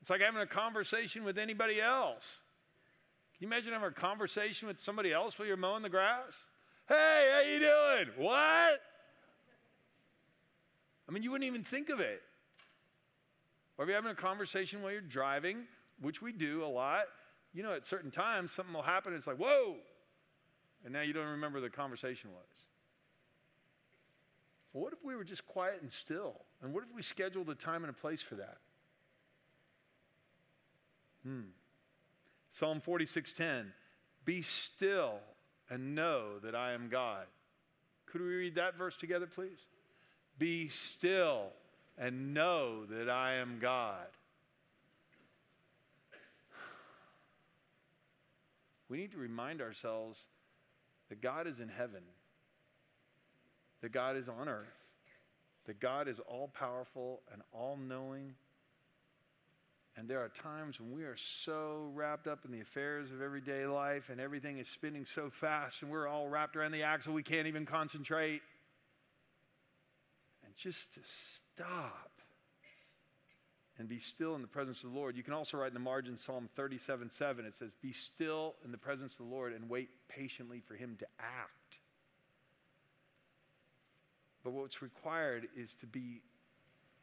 It's 0.01 0.11
like 0.11 0.21
having 0.21 0.41
a 0.41 0.47
conversation 0.47 1.25
with 1.25 1.39
anybody 1.39 1.81
else. 1.81 2.41
Can 3.37 3.49
you 3.49 3.49
imagine 3.49 3.73
having 3.73 3.89
a 3.89 3.91
conversation 3.91 4.69
with 4.69 4.81
somebody 4.81 5.13
else 5.13 5.39
while 5.39 5.49
you're 5.49 5.57
mowing 5.57 5.83
the 5.83 5.89
grass? 5.89 6.33
Hey, 6.89 7.31
how 7.33 7.41
you 7.41 7.59
doing? 7.59 8.25
What? 8.25 8.81
I 11.09 11.13
mean, 11.13 11.23
you 11.23 11.31
wouldn't 11.31 11.49
even 11.49 11.65
think 11.65 11.89
of 11.89 12.01
it. 12.01 12.23
Or 13.77 13.85
if 13.85 13.89
you're 13.89 13.97
having 13.97 14.13
a 14.13 14.15
conversation 14.15 14.83
while 14.83 14.93
you're 14.93 15.01
driving, 15.01 15.65
which 16.01 16.23
we 16.23 16.33
do 16.33 16.65
a 16.65 16.69
lot, 16.69 17.05
you 17.53 17.63
know, 17.63 17.73
at 17.73 17.87
certain 17.87 18.11
times 18.11 18.53
something 18.53 18.75
will 18.75 18.83
happen. 18.83 19.13
And 19.13 19.19
it's 19.19 19.27
like, 19.27 19.39
whoa. 19.39 19.77
And 20.85 20.93
now 20.93 21.01
you 21.01 21.13
don't 21.13 21.27
remember 21.27 21.61
the 21.61 21.71
conversation 21.71 22.31
was. 22.31 22.67
Well, 24.75 24.83
what 24.83 24.93
if 24.93 25.05
we 25.05 25.15
were 25.15 25.25
just 25.25 25.47
quiet 25.47 25.79
and 25.81 25.91
still? 25.91 26.35
And 26.61 26.75
what 26.75 26.83
if 26.83 26.93
we 26.93 27.01
scheduled 27.01 27.49
a 27.49 27.55
time 27.55 27.85
and 27.85 27.91
a 27.91 27.97
place 27.97 28.21
for 28.21 28.35
that? 28.35 28.59
Hmm. 31.23 31.53
Psalm 32.53 32.81
46:10, 32.81 33.73
"Be 34.25 34.43
still 34.43 35.23
and 35.71 35.95
know 35.95 36.41
that 36.41 36.57
I 36.57 36.73
am 36.73 36.89
God." 36.89 37.29
Could 38.07 38.21
we 38.21 38.35
read 38.35 38.57
that 38.57 38.75
verse 38.75 38.97
together, 38.97 39.27
please? 39.27 39.67
Be 40.39 40.69
still 40.69 41.53
and 41.97 42.35
know 42.35 42.85
that 42.87 43.09
I 43.09 43.35
am 43.35 43.61
God. 43.61 44.17
We 48.89 48.99
need 48.99 49.13
to 49.13 49.19
remind 49.19 49.63
ourselves 49.63 50.27
that 51.09 51.21
God 51.21 51.47
is 51.47 51.59
in 51.59 51.69
heaven 51.69 52.14
that 53.85 53.93
God 53.93 54.17
is 54.17 54.31
on 54.31 54.49
earth, 54.49 54.73
that 55.67 55.79
God 55.79 56.09
is 56.09 56.19
all 56.21 56.49
powerful 56.59 57.21
and 57.31 57.43
all 57.53 57.77
knowing. 57.77 58.33
And 59.95 60.09
there 60.09 60.21
are 60.21 60.31
times 60.31 60.81
when 60.81 60.91
we 60.91 61.03
are 61.03 61.19
so 61.19 61.91
wrapped 61.93 62.27
up 62.27 62.47
in 62.47 62.51
the 62.51 62.63
affairs 62.63 63.11
of 63.11 63.21
everyday 63.21 63.67
life 63.67 64.09
and 64.09 64.23
everything 64.23 64.57
is 64.57 64.69
spinning 64.69 65.05
so 65.05 65.29
fast 65.29 65.83
and 65.83 65.91
we're 65.91 66.09
all 66.09 66.29
wrapped 66.29 66.57
around 66.57 66.73
the 66.73 66.83
axle 66.83 67.13
we 67.13 67.23
can't 67.23 67.47
even 67.47 67.67
concentrate. 67.67 68.41
And 70.47 70.57
just 70.57 70.95
to 70.95 71.01
stop 71.55 72.11
and 73.79 73.87
be 73.87 73.99
still 73.99 74.35
in 74.35 74.41
the 74.41 74.49
presence 74.49 74.83
of 74.83 74.93
the 74.93 74.99
Lord. 74.99 75.15
You 75.15 75.23
can 75.23 75.35
also 75.35 75.59
write 75.59 75.69
in 75.69 75.75
the 75.75 75.81
margin 75.81 76.17
Psalm 76.17 76.49
37 76.57 77.11
7. 77.11 77.45
It 77.45 77.55
says, 77.55 77.73
Be 77.83 77.93
still 77.93 78.55
in 78.65 78.73
the 78.73 78.79
presence 78.79 79.13
of 79.13 79.19
the 79.19 79.35
Lord 79.35 79.53
and 79.53 79.69
wait 79.69 79.91
patiently 80.09 80.63
for 80.67 80.75
him 80.75 80.97
to 81.01 81.07
act. 81.19 81.81
But 84.45 84.53
what's 84.53 84.83
required 84.83 85.49
is 85.57 85.75
to 85.81 85.87
be 85.87 86.21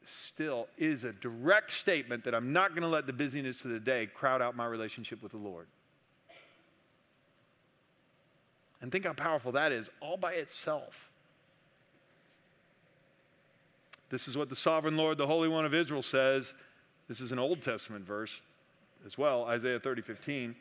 still, 0.05 0.67
is 0.77 1.03
a 1.03 1.11
direct 1.11 1.73
statement 1.73 2.23
that 2.23 2.35
I'm 2.35 2.53
not 2.53 2.69
going 2.71 2.83
to 2.83 2.87
let 2.87 3.07
the 3.07 3.13
busyness 3.13 3.63
of 3.65 3.71
the 3.71 3.79
day 3.79 4.07
crowd 4.07 4.41
out 4.41 4.55
my 4.55 4.65
relationship 4.65 5.21
with 5.21 5.31
the 5.31 5.37
Lord. 5.37 5.67
And 8.81 8.91
think 8.91 9.05
how 9.05 9.13
powerful 9.13 9.51
that 9.53 9.71
is 9.71 9.89
all 9.99 10.17
by 10.17 10.33
itself. 10.33 11.09
This 14.09 14.27
is 14.27 14.35
what 14.35 14.49
the 14.49 14.55
sovereign 14.55 14.97
Lord, 14.97 15.17
the 15.17 15.27
Holy 15.27 15.47
One 15.47 15.65
of 15.65 15.73
Israel 15.73 16.01
says. 16.01 16.53
This 17.07 17.21
is 17.21 17.31
an 17.31 17.39
Old 17.39 17.61
Testament 17.61 18.05
verse 18.05 18.41
as 19.05 19.17
well, 19.17 19.45
Isaiah 19.45 19.79
30, 19.79 20.01
15. 20.01 20.55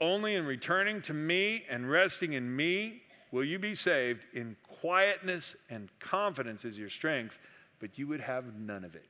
Only 0.00 0.34
in 0.34 0.46
returning 0.46 1.02
to 1.02 1.14
me 1.14 1.64
and 1.68 1.90
resting 1.90 2.32
in 2.32 2.54
me 2.54 3.02
will 3.34 3.44
you 3.44 3.58
be 3.58 3.74
saved. 3.74 4.24
In 4.32 4.54
quietness 4.80 5.56
and 5.68 5.88
confidence 5.98 6.64
is 6.64 6.78
your 6.78 6.88
strength, 6.88 7.36
but 7.80 7.98
you 7.98 8.06
would 8.06 8.20
have 8.20 8.54
none 8.54 8.84
of 8.84 8.94
it. 8.94 9.06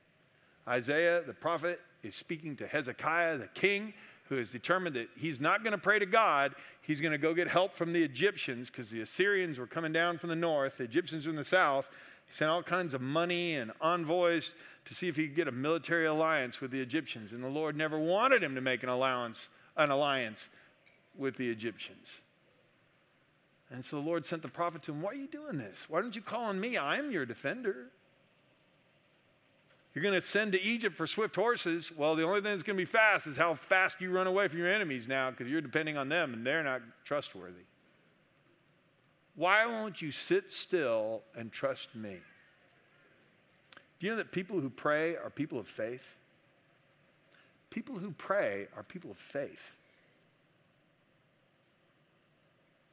Isaiah, 0.67 1.21
the 1.21 1.33
prophet, 1.33 1.79
is 2.01 2.15
speaking 2.15 2.55
to 2.55 2.65
Hezekiah, 2.65 3.37
the 3.37 3.49
king, 3.53 3.93
who 4.27 4.37
has 4.37 4.49
determined 4.49 4.95
that 4.95 5.09
he's 5.15 5.39
not 5.39 5.61
going 5.61 5.73
to 5.73 5.77
pray 5.77 5.99
to 5.99 6.07
God. 6.07 6.55
He's 6.81 7.01
going 7.01 7.11
to 7.11 7.19
go 7.19 7.35
get 7.35 7.47
help 7.47 7.75
from 7.75 7.93
the 7.93 8.01
Egyptians 8.01 8.71
because 8.71 8.89
the 8.89 9.01
Assyrians 9.01 9.59
were 9.59 9.67
coming 9.67 9.93
down 9.93 10.17
from 10.17 10.29
the 10.29 10.35
north, 10.35 10.77
the 10.77 10.85
Egyptians 10.85 11.27
were 11.27 11.29
in 11.29 11.35
the 11.35 11.45
south. 11.45 11.87
He 12.25 12.33
sent 12.33 12.49
all 12.49 12.63
kinds 12.63 12.95
of 12.95 13.01
money 13.01 13.55
and 13.55 13.71
envoys 13.79 14.55
to 14.85 14.95
see 14.95 15.07
if 15.07 15.15
he 15.17 15.27
could 15.27 15.35
get 15.35 15.47
a 15.47 15.51
military 15.51 16.07
alliance 16.07 16.59
with 16.59 16.71
the 16.71 16.81
Egyptians. 16.81 17.31
And 17.31 17.43
the 17.43 17.47
Lord 17.47 17.75
never 17.75 17.99
wanted 17.99 18.41
him 18.41 18.55
to 18.55 18.61
make 18.61 18.81
an 18.81 18.89
allowance, 18.89 19.49
an 19.77 19.91
alliance 19.91 20.49
with 21.15 21.37
the 21.37 21.49
Egyptians. 21.49 22.21
And 23.75 23.83
so 23.83 23.97
the 23.97 24.07
Lord 24.07 24.25
sent 24.25 24.41
the 24.41 24.47
prophet 24.47 24.83
to 24.83 24.93
him, 24.93 25.01
Why 25.01 25.11
are 25.11 25.15
you 25.15 25.27
doing 25.27 25.57
this? 25.57 25.87
Why 25.89 25.99
don't 25.99 26.15
you 26.15 26.21
call 26.21 26.45
on 26.45 26.61
me? 26.61 26.77
I 26.77 26.97
am 26.97 27.11
your 27.11 27.25
defender. 27.25 27.87
You're 29.93 30.01
going 30.01 30.15
to 30.15 30.25
send 30.25 30.53
to 30.53 30.61
Egypt 30.61 30.95
for 30.95 31.05
swift 31.05 31.35
horses. 31.35 31.91
Well, 31.93 32.15
the 32.15 32.23
only 32.23 32.39
thing 32.39 32.51
that's 32.51 32.63
going 32.63 32.77
to 32.77 32.81
be 32.81 32.89
fast 32.89 33.27
is 33.27 33.35
how 33.35 33.53
fast 33.53 33.99
you 33.99 34.11
run 34.11 34.27
away 34.27 34.47
from 34.47 34.59
your 34.59 34.73
enemies 34.73 35.09
now 35.09 35.29
because 35.29 35.49
you're 35.49 35.59
depending 35.59 35.97
on 35.97 36.07
them 36.07 36.33
and 36.33 36.45
they're 36.45 36.63
not 36.63 36.81
trustworthy. 37.03 37.65
Why 39.35 39.65
won't 39.65 40.01
you 40.01 40.11
sit 40.11 40.51
still 40.51 41.23
and 41.35 41.51
trust 41.51 41.95
me? 41.95 42.15
Do 43.99 44.07
you 44.07 44.13
know 44.13 44.17
that 44.17 44.31
people 44.31 44.61
who 44.61 44.69
pray 44.69 45.17
are 45.17 45.29
people 45.29 45.59
of 45.59 45.67
faith? 45.67 46.15
People 47.71 47.99
who 47.99 48.11
pray 48.11 48.67
are 48.77 48.83
people 48.83 49.11
of 49.11 49.17
faith. 49.17 49.71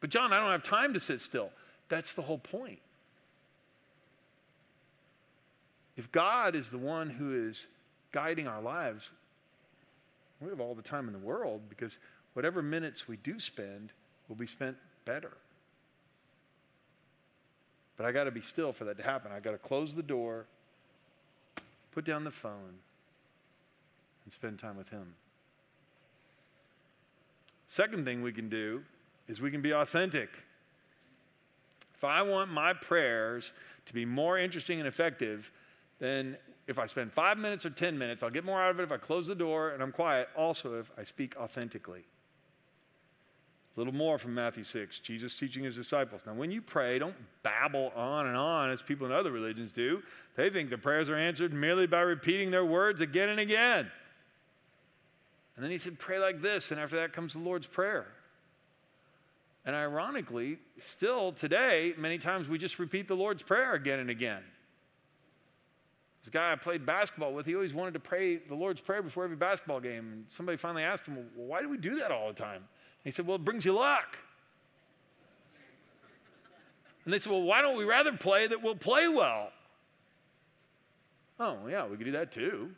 But, 0.02 0.11
John, 0.11 0.32
I 0.32 0.40
don't 0.40 0.50
have 0.50 0.64
time 0.64 0.92
to 0.94 1.00
sit 1.00 1.21
still. 1.21 1.50
That's 1.88 2.12
the 2.12 2.23
whole 2.23 2.38
point. 2.38 2.80
If 5.97 6.11
God 6.11 6.56
is 6.56 6.71
the 6.71 6.78
one 6.78 7.09
who 7.09 7.49
is 7.49 7.68
guiding 8.11 8.49
our 8.49 8.61
lives, 8.61 9.11
we 10.40 10.49
have 10.49 10.59
all 10.59 10.75
the 10.75 10.82
time 10.82 11.06
in 11.06 11.12
the 11.12 11.21
world 11.21 11.62
because 11.68 11.99
whatever 12.32 12.62
minutes 12.62 13.06
we 13.06 13.16
do 13.16 13.38
spend 13.38 13.92
will 14.28 14.35
be 14.35 14.47
spent 14.47 14.76
better. 15.04 15.30
But 17.97 18.04
I 18.04 18.11
got 18.11 18.25
to 18.25 18.32
be 18.32 18.40
still 18.40 18.73
for 18.73 18.85
that 18.87 18.97
to 18.97 19.04
happen. 19.04 19.30
I 19.30 19.38
got 19.38 19.52
to 19.52 19.59
close 19.59 19.94
the 19.94 20.02
door, 20.02 20.47
put 21.92 22.04
down 22.04 22.25
the 22.25 22.32
phone, 22.32 22.80
and 24.25 24.32
spend 24.32 24.59
time 24.59 24.76
with 24.76 24.88
Him. 24.88 25.14
Second 27.68 28.04
thing 28.04 28.21
we 28.21 28.32
can 28.32 28.49
do 28.49 28.82
is 29.32 29.40
we 29.40 29.50
can 29.50 29.62
be 29.62 29.72
authentic. 29.72 30.28
If 31.94 32.04
I 32.04 32.22
want 32.22 32.50
my 32.50 32.74
prayers 32.74 33.52
to 33.86 33.94
be 33.94 34.04
more 34.04 34.38
interesting 34.38 34.78
and 34.78 34.86
effective, 34.86 35.50
then 35.98 36.36
if 36.66 36.78
I 36.78 36.86
spend 36.86 37.12
five 37.12 37.38
minutes 37.38 37.66
or 37.66 37.70
10 37.70 37.98
minutes, 37.98 38.22
I'll 38.22 38.30
get 38.30 38.44
more 38.44 38.62
out 38.62 38.70
of 38.70 38.80
it 38.80 38.82
if 38.84 38.92
I 38.92 38.96
close 38.96 39.26
the 39.26 39.34
door 39.34 39.70
and 39.70 39.82
I'm 39.82 39.92
quiet. 39.92 40.28
Also, 40.36 40.78
if 40.78 40.90
I 40.96 41.04
speak 41.04 41.34
authentically. 41.36 42.04
A 43.74 43.80
little 43.80 43.94
more 43.94 44.18
from 44.18 44.34
Matthew 44.34 44.64
6, 44.64 44.98
Jesus 44.98 45.34
teaching 45.38 45.64
his 45.64 45.76
disciples. 45.76 46.20
Now, 46.26 46.34
when 46.34 46.50
you 46.50 46.60
pray, 46.60 46.98
don't 46.98 47.14
babble 47.42 47.90
on 47.96 48.26
and 48.26 48.36
on 48.36 48.70
as 48.70 48.82
people 48.82 49.06
in 49.06 49.12
other 49.12 49.30
religions 49.30 49.70
do. 49.72 50.02
They 50.36 50.50
think 50.50 50.68
their 50.68 50.78
prayers 50.78 51.08
are 51.08 51.16
answered 51.16 51.54
merely 51.54 51.86
by 51.86 52.00
repeating 52.00 52.50
their 52.50 52.64
words 52.64 53.00
again 53.00 53.30
and 53.30 53.40
again. 53.40 53.90
And 55.56 55.64
then 55.64 55.70
he 55.70 55.78
said, 55.78 55.98
Pray 55.98 56.18
like 56.18 56.42
this. 56.42 56.70
And 56.70 56.78
after 56.78 56.96
that 56.96 57.12
comes 57.12 57.32
the 57.32 57.38
Lord's 57.38 57.66
Prayer. 57.66 58.08
And 59.64 59.76
ironically, 59.76 60.59
still 60.81 61.33
today, 61.33 61.95
many 61.97 62.19
times 62.19 62.49
we 62.49 62.59
just 62.59 62.78
repeat 62.78 63.07
the 63.07 63.14
Lord's 63.14 63.42
Prayer 63.42 63.75
again 63.75 64.00
and 64.00 64.11
again. 64.11 64.42
This 66.25 66.31
guy 66.33 66.52
I 66.52 66.57
played 66.57 66.87
basketball 66.87 67.33
with, 67.33 67.47
he 67.47 67.54
always 67.54 67.75
wanted 67.75 67.95
to 67.95 68.00
pray 68.00 68.37
the 68.37 68.54
Lord's 68.54 68.81
Prayer 68.81 69.02
before 69.02 69.25
every 69.25 69.37
basketball 69.37 69.81
game. 69.81 70.12
And 70.12 70.25
somebody 70.28 70.57
finally 70.57 70.85
asked 70.85 71.07
him, 71.07 71.16
well, 71.16 71.47
why 71.47 71.62
do 71.62 71.69
we 71.69 71.78
do 71.78 71.97
that 71.97 72.11
all 72.11 72.28
the 72.28 72.35
time? 72.35 72.62
And 73.04 73.11
he 73.12 73.14
said, 73.14 73.26
Well, 73.26 73.37
it 73.37 73.45
brings 73.45 73.64
you 73.64 73.73
luck. 73.73 74.19
And 77.04 77.12
they 77.12 77.19
said, 77.19 77.33
Well, 77.33 77.42
why 77.42 77.62
don't 77.62 77.76
we 77.76 77.85
rather 77.85 78.12
play 78.12 78.47
that 78.47 78.62
we'll 78.62 78.76
play 78.76 79.09
well? 79.09 79.50
Oh, 81.40 81.59
yeah, 81.69 81.87
we 81.87 81.97
could 81.97 82.07
do 82.07 82.12
that 82.12 82.31
too. 82.31 82.71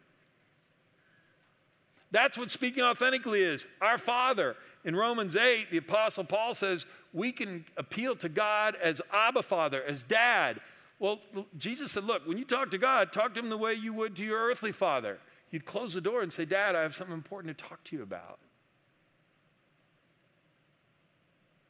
That's 2.11 2.38
what 2.38 2.50
speaking 2.50 2.83
authentically 2.83 3.43
is. 3.43 3.67
Our 3.83 3.99
Father. 3.99 4.57
In 4.85 4.95
Romans 4.95 5.35
8, 5.35 5.71
the 5.71 5.79
Apostle 5.79 6.25
Paul 6.25 6.53
says 6.53 6.85
we 7.12 7.33
can 7.33 7.64
appeal 7.76 8.17
to 8.17 8.29
God 8.29 8.76
as 8.83 9.00
Abba 9.12 9.43
Father, 9.43 9.83
as 9.83 10.03
Dad. 10.03 10.61
Well, 10.99 11.21
Jesus 11.57 11.93
said, 11.93 12.05
Look, 12.05 12.26
when 12.26 12.38
you 12.38 12.45
talk 12.45 12.71
to 12.71 12.79
God, 12.79 13.12
talk 13.12 13.35
to 13.35 13.41
him 13.41 13.49
the 13.49 13.57
way 13.57 13.75
you 13.75 13.93
would 13.95 14.14
to 14.17 14.25
your 14.25 14.41
earthly 14.41 14.73
father. 14.73 15.19
You'd 15.50 15.64
close 15.64 15.95
the 15.95 16.00
door 16.00 16.23
and 16.23 16.33
say, 16.33 16.45
Dad, 16.45 16.75
I 16.75 16.83
have 16.83 16.95
something 16.95 17.14
important 17.14 17.57
to 17.57 17.64
talk 17.64 17.83
to 17.85 17.97
you 17.97 18.03
about. 18.03 18.38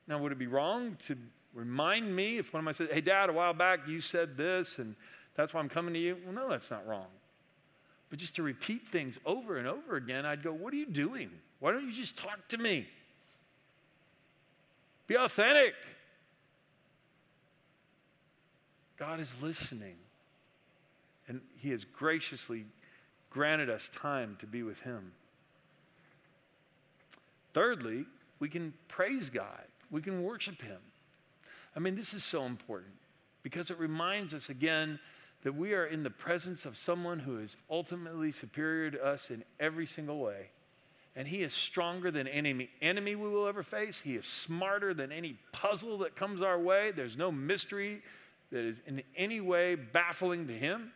Now, 0.06 0.18
would 0.18 0.33
it 0.33 0.38
be 0.38 0.47
wrong 0.47 0.97
to 1.06 1.16
remind 1.54 2.14
me 2.14 2.38
if 2.38 2.52
one 2.52 2.61
of 2.61 2.64
my 2.64 2.73
said, 2.73 2.88
Hey, 2.92 3.00
Dad, 3.00 3.30
a 3.30 3.33
while 3.33 3.54
back 3.54 3.87
you 3.87 4.00
said 4.00 4.37
this, 4.37 4.78
and 4.78 4.97
that's 5.37 5.54
why 5.54 5.61
I'm 5.61 5.68
coming 5.68 5.94
to 5.94 6.00
you? 6.00 6.16
Well, 6.25 6.35
no, 6.35 6.50
that's 6.50 6.71
not 6.71 6.87
wrong. 6.87 7.06
But 8.11 8.18
just 8.18 8.37
to 8.37 8.42
repeat 8.42 8.88
things 8.88 9.18
over 9.25 9.56
and 9.56 9.66
over 9.66 9.97
again, 9.97 10.26
I'd 10.26 10.42
go, 10.42 10.52
What 10.52 10.73
are 10.73 10.76
you 10.76 10.87
doing? 10.87 11.30
Why 11.61 11.71
don't 11.71 11.87
you 11.87 11.92
just 11.92 12.16
talk 12.16 12.49
to 12.49 12.59
me? 12.59 12.88
Be 15.06 15.16
authentic. 15.16 15.75
God 18.96 19.20
is 19.20 19.30
listening. 19.40 19.96
And 21.28 21.40
He 21.58 21.70
has 21.70 21.84
graciously 21.84 22.66
granted 23.30 23.68
us 23.68 23.90
time 23.92 24.37
to 24.40 24.46
be 24.46 24.62
with 24.62 24.80
Him. 24.80 25.12
Thirdly, 27.52 28.06
we 28.38 28.49
can 28.49 28.75
praise 28.88 29.30
God, 29.30 29.64
we 29.90 30.02
can 30.02 30.23
worship 30.23 30.62
Him. 30.62 30.80
I 31.76 31.80
mean, 31.80 31.96
this 31.96 32.14
is 32.14 32.23
so 32.23 32.44
important 32.44 32.94
because 33.42 33.70
it 33.70 33.78
reminds 33.78 34.32
us 34.32 34.49
again 34.49 35.00
that 35.42 35.54
we 35.54 35.75
are 35.75 35.84
in 35.84 36.02
the 36.02 36.11
presence 36.11 36.64
of 36.64 36.78
someone 36.78 37.20
who 37.20 37.38
is 37.38 37.56
ultimately 37.70 38.32
superior 38.32 38.90
to 38.90 39.04
us 39.04 39.30
in 39.30 39.44
every 39.61 39.87
single 39.87 40.18
way. 40.18 40.50
And 41.16 41.28
he 41.28 41.42
is 41.42 41.52
stronger 41.52 42.11
than 42.11 42.26
any 42.26 42.71
enemy 42.83 43.14
we 43.14 43.28
will 43.28 43.47
ever 43.47 43.62
face. 43.62 44.00
He 44.00 44.16
is 44.16 44.26
smarter 44.26 44.92
than 44.92 45.12
any 45.12 45.38
puzzle 45.52 45.99
that 45.99 46.16
comes 46.16 46.42
our 46.42 46.59
way. 46.59 46.90
There's 46.90 47.16
no 47.16 47.30
mystery 47.30 48.02
that 48.50 48.64
is 48.64 48.83
in 48.87 49.02
any 49.16 49.40
way 49.40 49.76
baffling 49.76 50.49
to 50.49 50.54
him. 50.54 50.92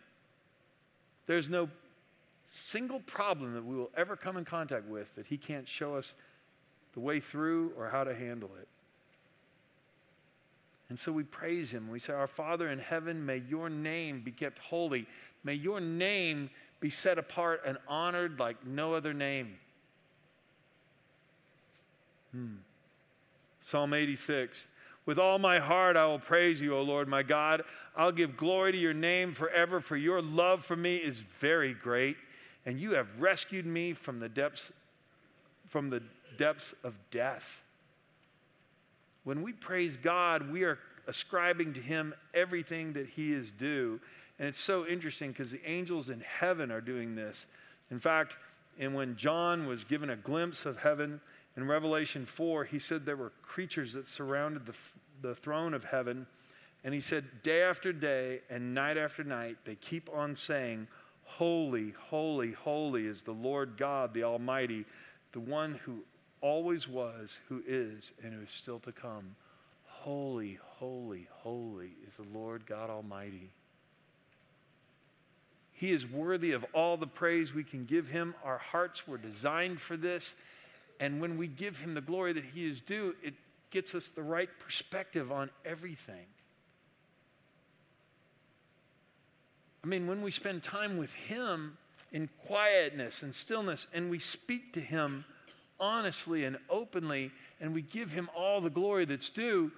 There's 1.26 1.48
no 1.48 1.68
single 2.46 3.00
problem 3.00 3.54
that 3.54 3.64
we 3.64 3.76
will 3.76 3.90
ever 3.96 4.16
come 4.16 4.36
in 4.36 4.44
contact 4.44 4.88
with 4.88 5.14
that 5.14 5.26
he 5.26 5.36
can't 5.36 5.68
show 5.68 5.94
us 5.94 6.14
the 6.94 7.00
way 7.00 7.20
through 7.20 7.72
or 7.76 7.90
how 7.90 8.02
to 8.02 8.14
handle 8.14 8.50
it. 8.60 8.68
And 10.88 10.98
so 10.98 11.12
we 11.12 11.22
praise 11.22 11.70
him. 11.70 11.90
We 11.90 11.98
say, 11.98 12.14
Our 12.14 12.26
Father 12.26 12.70
in 12.70 12.78
heaven, 12.78 13.24
may 13.24 13.42
your 13.48 13.68
name 13.68 14.22
be 14.24 14.32
kept 14.32 14.58
holy. 14.58 15.06
May 15.44 15.54
your 15.54 15.80
name 15.80 16.50
be 16.80 16.90
set 16.90 17.18
apart 17.18 17.62
and 17.66 17.76
honored 17.86 18.40
like 18.40 18.66
no 18.66 18.94
other 18.94 19.12
name. 19.12 19.56
Hmm. 22.32 22.56
Psalm 23.60 23.94
86 23.94 24.66
with 25.08 25.18
all 25.18 25.38
my 25.38 25.58
heart, 25.58 25.96
I 25.96 26.04
will 26.04 26.18
praise 26.18 26.60
you, 26.60 26.76
O 26.76 26.82
Lord 26.82 27.08
my 27.08 27.22
God. 27.22 27.62
I'll 27.96 28.12
give 28.12 28.36
glory 28.36 28.72
to 28.72 28.78
your 28.78 28.92
name 28.92 29.32
forever, 29.32 29.80
for 29.80 29.96
your 29.96 30.20
love 30.20 30.66
for 30.66 30.76
me 30.76 30.96
is 30.96 31.20
very 31.20 31.72
great, 31.72 32.18
and 32.66 32.78
you 32.78 32.92
have 32.92 33.08
rescued 33.18 33.64
me 33.64 33.94
from 33.94 34.20
the 34.20 34.28
depths, 34.28 34.70
from 35.66 35.88
the 35.88 36.02
depths 36.36 36.74
of 36.84 36.92
death. 37.10 37.62
When 39.24 39.40
we 39.40 39.54
praise 39.54 39.96
God, 39.96 40.52
we 40.52 40.64
are 40.64 40.78
ascribing 41.06 41.72
to 41.72 41.80
him 41.80 42.12
everything 42.34 42.92
that 42.92 43.08
he 43.08 43.32
is 43.32 43.50
due. 43.50 44.00
And 44.38 44.46
it's 44.46 44.60
so 44.60 44.86
interesting 44.86 45.32
because 45.32 45.52
the 45.52 45.64
angels 45.64 46.10
in 46.10 46.20
heaven 46.20 46.70
are 46.70 46.82
doing 46.82 47.14
this. 47.14 47.46
In 47.90 47.98
fact, 47.98 48.36
and 48.78 48.94
when 48.94 49.16
John 49.16 49.66
was 49.66 49.84
given 49.84 50.10
a 50.10 50.16
glimpse 50.16 50.66
of 50.66 50.80
heaven, 50.80 51.22
in 51.58 51.66
Revelation 51.66 52.24
4, 52.24 52.66
he 52.66 52.78
said 52.78 53.04
there 53.04 53.16
were 53.16 53.32
creatures 53.42 53.94
that 53.94 54.06
surrounded 54.06 54.64
the, 54.64 54.74
the 55.20 55.34
throne 55.34 55.74
of 55.74 55.86
heaven. 55.86 56.28
And 56.84 56.94
he 56.94 57.00
said, 57.00 57.42
day 57.42 57.62
after 57.62 57.92
day 57.92 58.42
and 58.48 58.74
night 58.74 58.96
after 58.96 59.24
night, 59.24 59.56
they 59.64 59.74
keep 59.74 60.08
on 60.14 60.36
saying, 60.36 60.86
Holy, 61.24 61.94
holy, 62.10 62.52
holy 62.52 63.06
is 63.08 63.22
the 63.22 63.32
Lord 63.32 63.76
God, 63.76 64.14
the 64.14 64.22
Almighty, 64.22 64.86
the 65.32 65.40
one 65.40 65.80
who 65.84 66.04
always 66.40 66.86
was, 66.86 67.38
who 67.48 67.60
is, 67.66 68.12
and 68.22 68.34
who 68.34 68.42
is 68.42 68.52
still 68.52 68.78
to 68.78 68.92
come. 68.92 69.34
Holy, 69.84 70.60
holy, 70.76 71.26
holy 71.42 71.90
is 72.06 72.14
the 72.14 72.38
Lord 72.38 72.66
God 72.66 72.88
Almighty. 72.88 73.50
He 75.72 75.90
is 75.90 76.08
worthy 76.08 76.52
of 76.52 76.64
all 76.72 76.96
the 76.96 77.08
praise 77.08 77.52
we 77.52 77.64
can 77.64 77.84
give 77.84 78.06
him. 78.06 78.36
Our 78.44 78.58
hearts 78.58 79.08
were 79.08 79.18
designed 79.18 79.80
for 79.80 79.96
this. 79.96 80.34
And 81.00 81.20
when 81.20 81.36
we 81.36 81.46
give 81.46 81.78
him 81.78 81.94
the 81.94 82.00
glory 82.00 82.32
that 82.32 82.44
he 82.54 82.66
is 82.66 82.80
due, 82.80 83.14
it 83.22 83.34
gets 83.70 83.94
us 83.94 84.08
the 84.08 84.22
right 84.22 84.48
perspective 84.58 85.30
on 85.30 85.50
everything. 85.64 86.26
I 89.84 89.86
mean, 89.86 90.06
when 90.06 90.22
we 90.22 90.30
spend 90.30 90.62
time 90.62 90.98
with 90.98 91.12
him 91.12 91.78
in 92.12 92.28
quietness 92.46 93.22
and 93.22 93.34
stillness 93.34 93.86
and 93.92 94.10
we 94.10 94.18
speak 94.18 94.72
to 94.72 94.80
him 94.80 95.24
honestly 95.78 96.44
and 96.44 96.58
openly 96.68 97.30
and 97.60 97.72
we 97.74 97.82
give 97.82 98.12
him 98.12 98.28
all 98.36 98.60
the 98.60 98.70
glory 98.70 99.04
that's 99.04 99.30
due, 99.30 99.70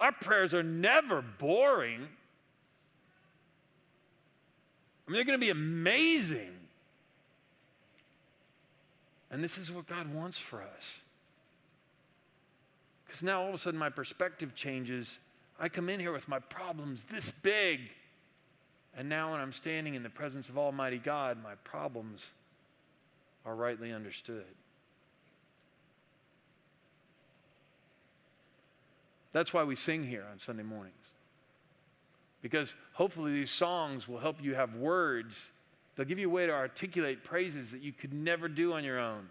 our 0.00 0.12
prayers 0.12 0.52
are 0.52 0.62
never 0.62 1.22
boring. 1.22 2.08
I 5.06 5.10
mean, 5.10 5.16
they're 5.16 5.24
going 5.24 5.38
to 5.38 5.44
be 5.44 5.50
amazing. 5.50 6.53
And 9.34 9.42
this 9.42 9.58
is 9.58 9.68
what 9.68 9.88
God 9.88 10.14
wants 10.14 10.38
for 10.38 10.62
us. 10.62 11.00
Because 13.04 13.20
now 13.20 13.42
all 13.42 13.48
of 13.48 13.54
a 13.56 13.58
sudden 13.58 13.80
my 13.80 13.90
perspective 13.90 14.54
changes. 14.54 15.18
I 15.58 15.68
come 15.68 15.88
in 15.88 15.98
here 15.98 16.12
with 16.12 16.28
my 16.28 16.38
problems 16.38 17.02
this 17.10 17.32
big. 17.42 17.80
And 18.96 19.08
now, 19.08 19.32
when 19.32 19.40
I'm 19.40 19.52
standing 19.52 19.94
in 19.94 20.04
the 20.04 20.08
presence 20.08 20.48
of 20.48 20.56
Almighty 20.56 20.98
God, 20.98 21.42
my 21.42 21.56
problems 21.64 22.22
are 23.44 23.56
rightly 23.56 23.92
understood. 23.92 24.44
That's 29.32 29.52
why 29.52 29.64
we 29.64 29.74
sing 29.74 30.04
here 30.04 30.24
on 30.30 30.38
Sunday 30.38 30.62
mornings. 30.62 30.94
Because 32.40 32.76
hopefully 32.92 33.32
these 33.32 33.50
songs 33.50 34.06
will 34.06 34.20
help 34.20 34.36
you 34.40 34.54
have 34.54 34.76
words. 34.76 35.48
They'll 35.96 36.06
give 36.06 36.18
you 36.18 36.28
a 36.28 36.32
way 36.32 36.46
to 36.46 36.52
articulate 36.52 37.24
praises 37.24 37.70
that 37.70 37.82
you 37.82 37.92
could 37.92 38.12
never 38.12 38.48
do 38.48 38.72
on 38.72 38.84
your 38.84 38.98
own. 38.98 39.28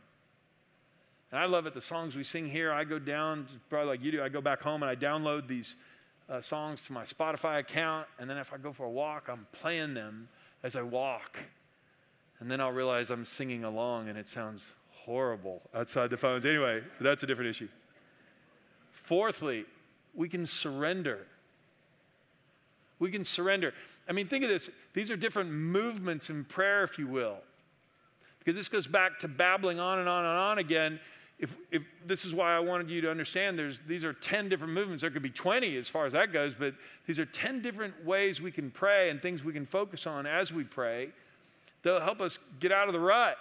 And 1.31 1.39
I 1.39 1.45
love 1.45 1.65
it. 1.65 1.73
The 1.73 1.81
songs 1.81 2.15
we 2.15 2.23
sing 2.23 2.47
here, 2.47 2.71
I 2.71 2.83
go 2.83 2.99
down, 2.99 3.47
probably 3.69 3.89
like 3.89 4.03
you 4.03 4.11
do, 4.11 4.23
I 4.23 4.29
go 4.29 4.39
back 4.39 4.61
home 4.61 4.83
and 4.83 4.89
I 4.89 4.95
download 4.95 5.47
these 5.47 5.75
uh, 6.29 6.41
songs 6.41 6.83
to 6.83 6.93
my 6.93 7.05
Spotify 7.05 7.59
account. 7.59 8.07
And 8.19 8.29
then 8.29 8.37
if 8.37 8.53
I 8.53 8.57
go 8.57 8.71
for 8.71 8.85
a 8.85 8.89
walk, 8.89 9.27
I'm 9.29 9.47
playing 9.51 9.93
them 9.93 10.29
as 10.61 10.75
I 10.75 10.83
walk. 10.83 11.39
And 12.39 12.51
then 12.51 12.61
I'll 12.61 12.71
realize 12.71 13.09
I'm 13.09 13.25
singing 13.25 13.63
along 13.63 14.09
and 14.09 14.17
it 14.17 14.29
sounds 14.29 14.63
horrible 14.91 15.61
outside 15.73 16.09
the 16.09 16.17
phones. 16.17 16.45
Anyway, 16.45 16.81
that's 17.01 17.23
a 17.23 17.25
different 17.25 17.49
issue. 17.49 17.67
Fourthly, 18.91 19.65
we 20.13 20.29
can 20.29 20.45
surrender 20.45 21.25
we 23.03 23.11
can 23.11 23.25
surrender. 23.25 23.73
I 24.07 24.13
mean, 24.13 24.27
think 24.27 24.45
of 24.45 24.49
this. 24.49 24.69
These 24.93 25.11
are 25.11 25.17
different 25.17 25.51
movements 25.51 26.29
in 26.29 26.45
prayer, 26.45 26.85
if 26.85 26.97
you 26.97 27.05
will. 27.05 27.37
Because 28.39 28.55
this 28.55 28.69
goes 28.69 28.87
back 28.87 29.19
to 29.19 29.27
babbling 29.27 29.77
on 29.77 29.99
and 29.99 30.07
on 30.07 30.23
and 30.23 30.37
on 30.37 30.57
again. 30.57 31.01
If, 31.37 31.53
if 31.69 31.81
this 32.05 32.23
is 32.23 32.33
why 32.33 32.55
I 32.55 32.59
wanted 32.61 32.89
you 32.89 33.01
to 33.01 33.11
understand 33.11 33.59
there's, 33.59 33.81
these 33.87 34.05
are 34.05 34.13
10 34.13 34.47
different 34.47 34.73
movements. 34.73 35.01
There 35.01 35.11
could 35.11 35.21
be 35.21 35.29
20 35.29 35.75
as 35.75 35.89
far 35.89 36.05
as 36.05 36.13
that 36.13 36.31
goes, 36.31 36.53
but 36.57 36.75
these 37.05 37.19
are 37.19 37.25
10 37.25 37.61
different 37.61 38.05
ways 38.05 38.39
we 38.39 38.51
can 38.51 38.71
pray 38.71 39.09
and 39.09 39.21
things 39.21 39.43
we 39.43 39.51
can 39.51 39.65
focus 39.65 40.07
on 40.07 40.25
as 40.25 40.53
we 40.53 40.63
pray 40.63 41.09
that'll 41.83 41.99
help 41.99 42.21
us 42.21 42.39
get 42.61 42.71
out 42.71 42.87
of 42.87 42.93
the 42.93 42.99
rut. 43.01 43.35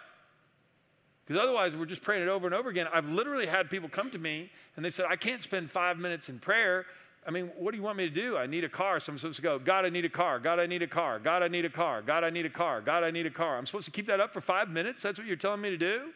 Because 1.24 1.40
otherwise, 1.40 1.76
we're 1.76 1.86
just 1.86 2.02
praying 2.02 2.22
it 2.22 2.28
over 2.28 2.48
and 2.48 2.54
over 2.54 2.68
again. 2.68 2.88
I've 2.92 3.08
literally 3.08 3.46
had 3.46 3.70
people 3.70 3.88
come 3.88 4.10
to 4.10 4.18
me 4.18 4.50
and 4.74 4.84
they 4.84 4.90
said, 4.90 5.06
I 5.08 5.14
can't 5.14 5.40
spend 5.40 5.70
five 5.70 5.98
minutes 5.98 6.28
in 6.28 6.40
prayer 6.40 6.84
I 7.26 7.30
mean, 7.30 7.50
what 7.56 7.70
do 7.70 7.76
you 7.76 7.82
want 7.82 7.96
me 7.96 8.08
to 8.08 8.14
do? 8.14 8.36
I 8.36 8.46
need 8.46 8.64
a 8.64 8.68
car. 8.68 8.98
So 8.98 9.12
I'm 9.12 9.18
supposed 9.18 9.36
to 9.36 9.42
go, 9.42 9.58
God, 9.58 9.84
I 9.84 9.90
need 9.90 10.04
a 10.04 10.08
car. 10.08 10.40
God, 10.40 10.58
I 10.58 10.66
need 10.66 10.82
a 10.82 10.88
car. 10.88 11.20
God, 11.20 11.42
I 11.42 11.48
need 11.48 11.64
a 11.64 11.70
car. 11.70 12.02
God, 12.02 12.24
I 12.24 12.30
need 12.30 12.46
a 12.46 12.50
car. 12.50 12.80
God, 12.80 13.04
I 13.04 13.10
need 13.10 13.26
a 13.26 13.30
car. 13.30 13.58
I'm 13.58 13.66
supposed 13.66 13.84
to 13.84 13.92
keep 13.92 14.06
that 14.08 14.20
up 14.20 14.32
for 14.32 14.40
five 14.40 14.68
minutes? 14.68 15.02
That's 15.02 15.18
what 15.18 15.26
you're 15.26 15.36
telling 15.36 15.60
me 15.60 15.70
to 15.70 15.76
do? 15.76 16.10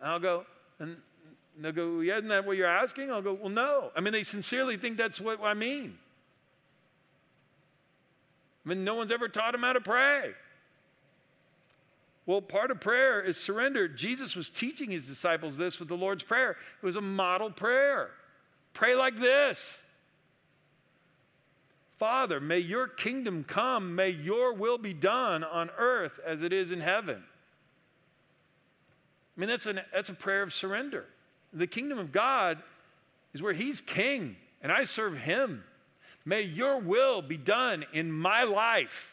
And 0.00 0.10
I'll 0.10 0.20
go, 0.20 0.44
and 0.78 0.96
they'll 1.58 1.72
go, 1.72 2.00
yeah, 2.00 2.16
isn't 2.16 2.28
that 2.28 2.46
what 2.46 2.56
you're 2.56 2.66
asking? 2.66 3.10
I'll 3.10 3.22
go, 3.22 3.32
well, 3.32 3.48
no. 3.48 3.90
I 3.96 4.00
mean, 4.00 4.12
they 4.12 4.22
sincerely 4.22 4.76
think 4.76 4.98
that's 4.98 5.20
what 5.20 5.40
I 5.42 5.54
mean. 5.54 5.96
I 8.64 8.68
mean, 8.68 8.84
no 8.84 8.94
one's 8.94 9.10
ever 9.10 9.28
taught 9.28 9.52
them 9.52 9.62
how 9.62 9.72
to 9.72 9.80
pray. 9.80 10.32
Well, 12.26 12.42
part 12.42 12.70
of 12.70 12.80
prayer 12.80 13.22
is 13.22 13.38
surrender. 13.38 13.88
Jesus 13.88 14.36
was 14.36 14.50
teaching 14.50 14.90
his 14.90 15.06
disciples 15.06 15.56
this 15.56 15.80
with 15.80 15.88
the 15.88 15.96
Lord's 15.96 16.22
Prayer. 16.22 16.50
It 16.82 16.86
was 16.86 16.96
a 16.96 17.00
model 17.00 17.50
prayer. 17.50 18.10
Pray 18.72 18.94
like 18.94 19.18
this 19.18 19.80
Father, 21.98 22.40
may 22.40 22.58
your 22.58 22.88
kingdom 22.88 23.44
come, 23.44 23.94
may 23.94 24.08
your 24.08 24.54
will 24.54 24.78
be 24.78 24.94
done 24.94 25.44
on 25.44 25.68
earth 25.76 26.18
as 26.26 26.42
it 26.42 26.50
is 26.50 26.72
in 26.72 26.80
heaven. 26.80 27.22
I 29.36 29.40
mean, 29.40 29.50
that's, 29.50 29.66
an, 29.66 29.80
that's 29.92 30.08
a 30.08 30.14
prayer 30.14 30.42
of 30.42 30.54
surrender. 30.54 31.04
The 31.52 31.66
kingdom 31.66 31.98
of 31.98 32.10
God 32.10 32.62
is 33.34 33.42
where 33.42 33.52
He's 33.52 33.80
king 33.80 34.36
and 34.62 34.72
I 34.72 34.84
serve 34.84 35.18
Him. 35.18 35.64
May 36.24 36.42
your 36.42 36.78
will 36.78 37.22
be 37.22 37.36
done 37.36 37.84
in 37.92 38.10
my 38.12 38.44
life. 38.44 39.12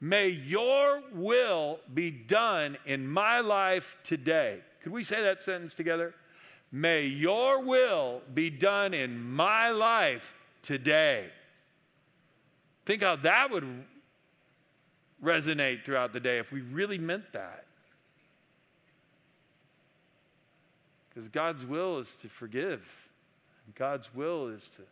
May 0.00 0.28
your 0.28 1.02
will 1.12 1.78
be 1.92 2.10
done 2.10 2.78
in 2.86 3.06
my 3.06 3.40
life 3.40 3.96
today. 4.04 4.60
Could 4.82 4.92
we 4.92 5.04
say 5.04 5.22
that 5.22 5.42
sentence 5.42 5.74
together? 5.74 6.14
May 6.72 7.06
your 7.06 7.62
will 7.62 8.22
be 8.32 8.48
done 8.48 8.94
in 8.94 9.20
my 9.20 9.70
life 9.70 10.34
today. 10.62 11.28
Think 12.86 13.02
how 13.02 13.16
that 13.16 13.50
would 13.50 13.64
resonate 15.22 15.84
throughout 15.84 16.12
the 16.12 16.20
day 16.20 16.38
if 16.38 16.52
we 16.52 16.60
really 16.60 16.98
meant 16.98 17.32
that. 17.32 17.64
Because 21.08 21.28
God's 21.28 21.64
will 21.64 21.98
is 21.98 22.08
to 22.22 22.28
forgive, 22.28 22.86
God's 23.74 24.14
will 24.14 24.48
is 24.48 24.70
to 24.76 24.82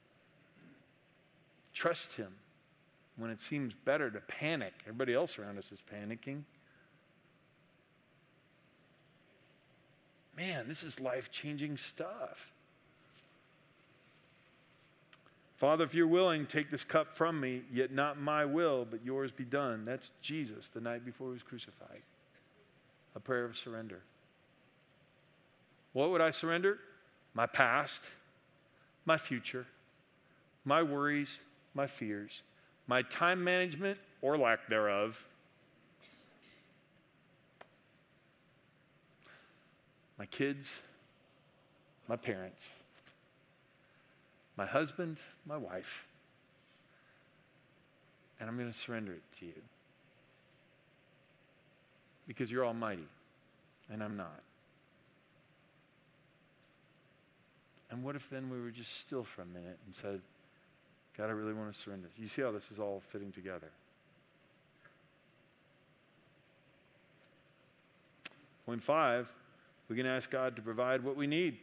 trust 1.73 2.15
Him 2.15 2.35
when 3.17 3.31
it 3.31 3.41
seems 3.41 3.73
better 3.85 4.11
to 4.11 4.21
panic. 4.21 4.75
Everybody 4.83 5.15
else 5.15 5.39
around 5.39 5.59
us 5.59 5.71
is 5.71 5.79
panicking. 5.93 6.43
Man, 10.39 10.69
this 10.69 10.85
is 10.85 11.01
life 11.01 11.33
changing 11.33 11.77
stuff. 11.77 12.53
Father, 15.57 15.83
if 15.83 15.95
you're 15.95 16.07
willing, 16.07 16.47
take 16.47 16.71
this 16.71 16.85
cup 16.85 17.13
from 17.13 17.41
me, 17.41 17.63
yet 17.73 17.91
not 17.91 18.21
my 18.21 18.45
will, 18.45 18.87
but 18.89 19.05
yours 19.05 19.33
be 19.33 19.43
done. 19.43 19.85
That's 19.85 20.13
Jesus 20.23 20.69
the 20.69 20.81
night 20.81 21.05
before 21.05 21.27
he 21.27 21.33
was 21.33 21.43
crucified. 21.43 22.03
A 23.17 23.21
prayer 23.21 23.45
of 23.45 23.57
surrender. 23.57 24.03
What 25.93 26.11
would 26.11 26.21
I 26.21 26.31
surrender? 26.31 26.79
My 27.35 27.47
past, 27.47 28.05
my 29.05 29.17
future, 29.17 29.67
my 30.65 30.85
worries, 30.85 31.41
my 31.75 31.89
fears, 31.89 32.43
my 32.87 33.03
time 33.03 33.43
management 33.43 33.99
or 34.23 34.39
lack 34.39 34.69
thereof, 34.69 35.27
my 40.19 40.27
kids, 40.27 40.75
my 42.09 42.17
parents, 42.17 42.71
my 44.57 44.67
husband, 44.67 45.19
my 45.47 45.57
wife. 45.57 46.05
And 48.41 48.49
I'm 48.49 48.57
going 48.57 48.71
to 48.71 48.77
surrender 48.77 49.13
it 49.13 49.23
to 49.41 49.47
you. 49.47 49.63
Because 52.27 52.51
you're 52.51 52.67
almighty, 52.67 53.09
and 53.91 54.03
I'm 54.03 54.17
not. 54.17 54.43
And 57.91 58.05
what 58.05 58.17
if 58.17 58.29
then 58.29 58.51
we 58.51 58.61
were 58.61 58.71
just 58.71 59.01
still 59.01 59.25
for 59.25 59.43
a 59.43 59.47
minute 59.47 59.79
and 59.87 59.95
said, 59.95 60.21
God, 61.17 61.31
I 61.31 61.33
really 61.33 61.55
want 61.55 61.73
to 61.73 61.79
surrender. 61.79 62.09
You 62.19 62.29
see 62.29 62.43
how 62.43 62.53
this 62.53 62.71
is 62.71 62.79
all 62.79 63.03
fitting 63.11 63.33
together. 63.33 63.71
Point 68.67 68.83
five 68.83 69.27
we 69.89 69.97
can 69.97 70.07
ask 70.07 70.31
God 70.31 70.57
to 70.57 70.63
provide 70.63 71.03
what 71.03 71.17
we 71.17 71.27
need. 71.27 71.59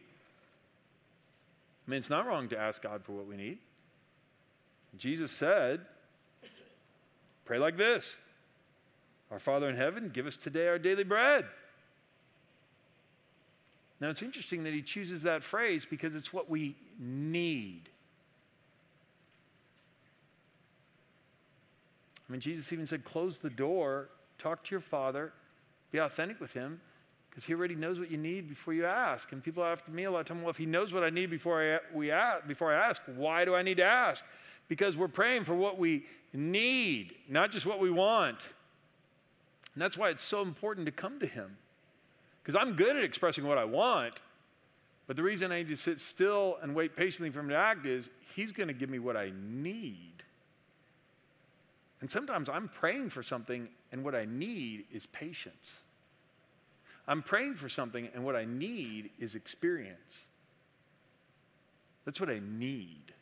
I 1.86 1.90
mean, 1.90 1.98
it's 1.98 2.10
not 2.10 2.26
wrong 2.26 2.48
to 2.48 2.58
ask 2.58 2.82
God 2.82 3.04
for 3.04 3.12
what 3.12 3.26
we 3.26 3.36
need. 3.36 3.58
Jesus 4.96 5.30
said, 5.30 5.82
Pray 7.44 7.58
like 7.58 7.76
this 7.76 8.16
Our 9.30 9.38
Father 9.38 9.68
in 9.68 9.76
heaven, 9.76 10.10
give 10.12 10.26
us 10.26 10.36
today 10.36 10.68
our 10.68 10.78
daily 10.78 11.04
bread. 11.04 11.44
Now, 14.00 14.10
it's 14.10 14.22
interesting 14.22 14.64
that 14.64 14.74
he 14.74 14.82
chooses 14.82 15.22
that 15.22 15.42
phrase 15.42 15.86
because 15.88 16.14
it's 16.14 16.32
what 16.32 16.50
we 16.50 16.76
need. 16.98 17.88
I 22.28 22.32
mean, 22.32 22.40
Jesus 22.40 22.72
even 22.72 22.86
said, 22.86 23.04
Close 23.04 23.38
the 23.38 23.50
door, 23.50 24.08
talk 24.38 24.64
to 24.64 24.70
your 24.72 24.80
Father, 24.80 25.32
be 25.92 25.98
authentic 25.98 26.40
with 26.40 26.52
Him, 26.52 26.80
because 27.36 27.44
he 27.44 27.52
already 27.52 27.74
knows 27.74 27.98
what 27.98 28.10
you 28.10 28.16
need 28.16 28.48
before 28.48 28.72
you 28.72 28.86
ask. 28.86 29.30
And 29.30 29.44
people 29.44 29.62
ask 29.62 29.86
me 29.88 30.04
a 30.04 30.10
lot 30.10 30.20
of 30.20 30.26
time, 30.26 30.40
well, 30.40 30.48
if 30.48 30.56
he 30.56 30.64
knows 30.64 30.94
what 30.94 31.04
I 31.04 31.10
need 31.10 31.28
before 31.28 31.62
I, 31.74 31.80
we 31.94 32.10
ask, 32.10 32.46
before 32.46 32.74
I 32.74 32.88
ask, 32.88 33.02
why 33.14 33.44
do 33.44 33.54
I 33.54 33.60
need 33.60 33.76
to 33.76 33.84
ask? 33.84 34.24
Because 34.68 34.96
we're 34.96 35.06
praying 35.06 35.44
for 35.44 35.54
what 35.54 35.78
we 35.78 36.06
need, 36.32 37.14
not 37.28 37.52
just 37.52 37.66
what 37.66 37.78
we 37.78 37.90
want. 37.90 38.48
And 39.74 39.82
that's 39.82 39.98
why 39.98 40.08
it's 40.08 40.22
so 40.22 40.40
important 40.40 40.86
to 40.86 40.92
come 40.92 41.20
to 41.20 41.26
him. 41.26 41.58
Because 42.42 42.58
I'm 42.58 42.74
good 42.74 42.96
at 42.96 43.04
expressing 43.04 43.46
what 43.46 43.58
I 43.58 43.66
want, 43.66 44.14
but 45.06 45.16
the 45.16 45.22
reason 45.22 45.52
I 45.52 45.58
need 45.58 45.68
to 45.68 45.76
sit 45.76 46.00
still 46.00 46.56
and 46.62 46.74
wait 46.74 46.96
patiently 46.96 47.28
for 47.28 47.40
him 47.40 47.50
to 47.50 47.54
act 47.54 47.84
is 47.84 48.08
he's 48.34 48.52
going 48.52 48.68
to 48.68 48.74
give 48.74 48.88
me 48.88 48.98
what 48.98 49.14
I 49.14 49.30
need. 49.38 50.22
And 52.00 52.10
sometimes 52.10 52.48
I'm 52.48 52.68
praying 52.68 53.10
for 53.10 53.22
something, 53.22 53.68
and 53.92 54.02
what 54.02 54.14
I 54.14 54.24
need 54.24 54.86
is 54.90 55.04
patience. 55.04 55.80
I'm 57.08 57.22
praying 57.22 57.54
for 57.54 57.68
something, 57.68 58.08
and 58.14 58.24
what 58.24 58.34
I 58.34 58.44
need 58.44 59.10
is 59.18 59.34
experience. 59.34 60.24
That's 62.04 62.20
what 62.20 62.30
I 62.30 62.40
need. 62.40 63.12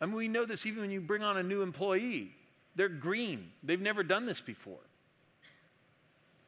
I 0.00 0.06
mean, 0.06 0.14
we 0.14 0.28
know 0.28 0.46
this 0.46 0.64
even 0.66 0.80
when 0.80 0.90
you 0.90 1.00
bring 1.00 1.22
on 1.22 1.36
a 1.36 1.42
new 1.42 1.62
employee. 1.62 2.32
They're 2.76 2.88
green, 2.88 3.50
they've 3.62 3.80
never 3.80 4.02
done 4.02 4.26
this 4.26 4.40
before. 4.40 4.78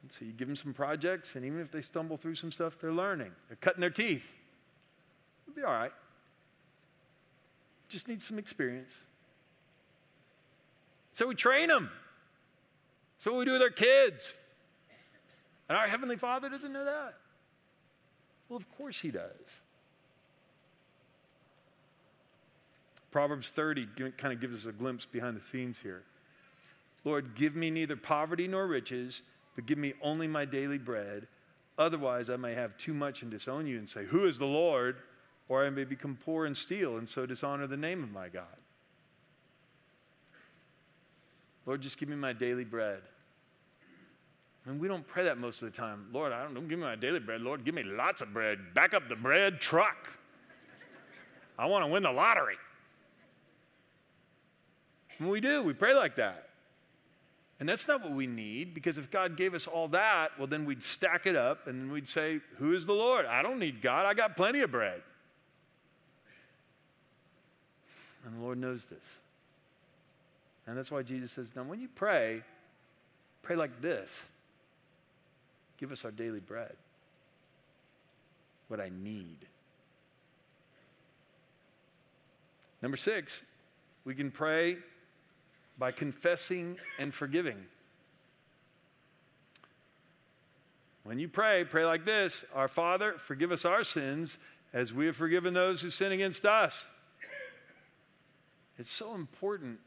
And 0.03 0.13
so 0.13 0.25
you 0.25 0.33
give 0.33 0.49
them 0.49 0.57
some 0.57 0.75
projects, 0.75 1.37
and 1.37 1.45
even 1.45 1.61
if 1.61 1.71
they 1.71 1.81
stumble 1.81 2.17
through 2.17 2.35
some 2.35 2.51
stuff, 2.51 2.77
they're 2.81 2.93
learning. 2.93 3.33
They're 3.49 3.57
cutting 3.57 3.81
their 3.81 3.91
teeth. 3.91 4.25
It'll 5.47 5.57
be 5.57 5.63
all 5.63 5.73
right. 5.73 5.93
Just 7.89 8.09
need 8.09 8.23
some 8.23 8.39
experience. 8.39 8.95
So 11.13 11.27
we 11.27 11.35
train 11.35 11.69
them. 11.69 11.91
So 13.19 13.37
we 13.37 13.45
do 13.45 13.53
with 13.53 13.63
our 13.63 13.71
kids. 13.71 14.33
And 15.73 15.79
our 15.79 15.89
Heavenly 15.89 16.17
Father 16.17 16.51
doesn't 16.51 16.71
know 16.71 16.85
that. 16.85 17.15
Well, 18.47 18.59
of 18.59 18.71
course 18.77 19.01
He 19.01 19.11
does. 19.11 19.63
Proverbs 23.11 23.49
30 23.49 23.89
kind 24.19 24.35
of 24.35 24.41
gives 24.43 24.55
us 24.55 24.67
a 24.67 24.73
glimpse 24.73 25.07
behind 25.07 25.35
the 25.35 25.43
scenes 25.43 25.79
here. 25.83 26.03
Lord, 27.07 27.35
give 27.35 27.57
me 27.57 27.71
neither 27.71 27.97
poverty 27.97 28.47
nor 28.47 28.67
riches, 28.67 29.23
but 29.55 29.65
give 29.65 29.79
me 29.79 29.95
only 30.03 30.27
my 30.27 30.45
daily 30.45 30.77
bread. 30.77 31.27
Otherwise, 31.79 32.29
I 32.29 32.37
may 32.37 32.53
have 32.53 32.77
too 32.77 32.93
much 32.93 33.23
and 33.23 33.31
disown 33.31 33.67
you 33.67 33.79
and 33.79 33.89
say, 33.89 34.05
Who 34.05 34.27
is 34.27 34.39
the 34.39 34.45
Lord? 34.45 34.97
Or 35.49 35.65
I 35.65 35.71
may 35.71 35.85
become 35.85 36.19
poor 36.23 36.45
and 36.45 36.55
steal 36.55 36.99
and 36.99 37.09
so 37.09 37.25
dishonor 37.25 37.67
the 37.67 37.79
name 37.79 38.03
of 38.03 38.13
my 38.13 38.29
God. 38.29 38.45
Lord, 41.65 41.81
just 41.81 41.97
give 41.97 42.11
me 42.11 42.17
my 42.17 42.35
daily 42.35 42.65
bread. 42.65 43.01
And 44.67 44.81
we 44.81 44.87
don't 44.87 45.07
pray 45.07 45.25
that 45.25 45.39
most 45.39 45.61
of 45.63 45.73
the 45.73 45.77
time. 45.77 46.07
Lord, 46.13 46.33
I 46.33 46.45
don't, 46.45 46.55
don't 46.55 46.69
give 46.69 46.79
me 46.79 46.85
my 46.85 46.95
daily 46.95 47.19
bread. 47.19 47.41
Lord, 47.41 47.65
give 47.65 47.75
me 47.75 47.83
lots 47.83 48.23
of 48.23 48.33
bread. 48.33 48.75
Back 48.75 48.95
up 48.95 49.09
the 49.09 49.17
bread 49.17 49.61
truck. 49.61 50.09
I 51.59 51.67
want 51.67 51.85
to 51.85 51.89
win 51.89 52.03
the 52.03 52.13
lottery. 52.13 52.57
And 55.19 55.29
we 55.29 55.41
do. 55.41 55.63
We 55.63 55.73
pray 55.73 55.95
like 55.95 56.17
that. 56.17 56.49
And 57.61 57.69
that's 57.69 57.87
not 57.87 58.03
what 58.03 58.13
we 58.13 58.27
need 58.27 58.75
because 58.75 58.99
if 58.99 59.11
God 59.11 59.37
gave 59.37 59.55
us 59.55 59.69
all 59.69 59.87
that, 59.89 60.31
well, 60.37 60.49
then 60.49 60.65
we'd 60.65 60.83
stack 60.83 61.27
it 61.27 61.37
up 61.37 61.69
and 61.69 61.93
we'd 61.93 62.09
say, 62.09 62.41
Who 62.59 62.75
is 62.75 62.87
the 62.87 62.93
Lord? 62.93 63.25
I 63.27 63.43
don't 63.43 63.61
need 63.61 63.83
God. 63.83 64.05
I 64.05 64.15
got 64.15 64.37
plenty 64.37 64.61
of 64.61 64.73
bread. 64.73 65.01
And 68.25 68.37
the 68.37 68.41
Lord 68.43 68.59
knows 68.59 68.85
this. 68.87 69.05
And 70.67 70.77
that's 70.77 70.91
why 70.91 71.03
Jesus 71.03 71.31
says, 71.33 71.49
Now, 71.55 71.63
when 71.63 71.81
you 71.81 71.89
pray, 71.95 72.43
pray 73.43 73.55
like 73.55 73.81
this 73.81 74.25
Give 75.79 75.93
us 75.93 76.05
our 76.05 76.11
daily 76.11 76.41
bread, 76.41 76.75
what 78.69 78.81
I 78.81 78.91
need. 78.91 79.47
Number 82.81 82.97
six, 82.97 83.43
we 84.05 84.15
can 84.15 84.31
pray 84.31 84.77
by 85.79 85.93
confessing 85.93 86.77
and 86.99 87.13
forgiving. 87.15 87.67
When 91.05 91.19
you 91.19 91.29
pray, 91.29 91.65
pray 91.65 91.85
like 91.85 92.05
this 92.05 92.45
Our 92.55 92.69
Father, 92.69 93.15
forgive 93.19 93.53
us 93.53 93.65
our 93.65 93.85
sins 93.85 94.39
as 94.73 94.93
we 94.93 95.07
have 95.07 95.17
forgiven 95.17 95.55
those 95.55 95.81
who 95.81 95.91
sin 95.91 96.13
against 96.13 96.45
us. 96.45 96.87
It's 98.79 98.91
so 98.91 99.15
important 99.15 99.79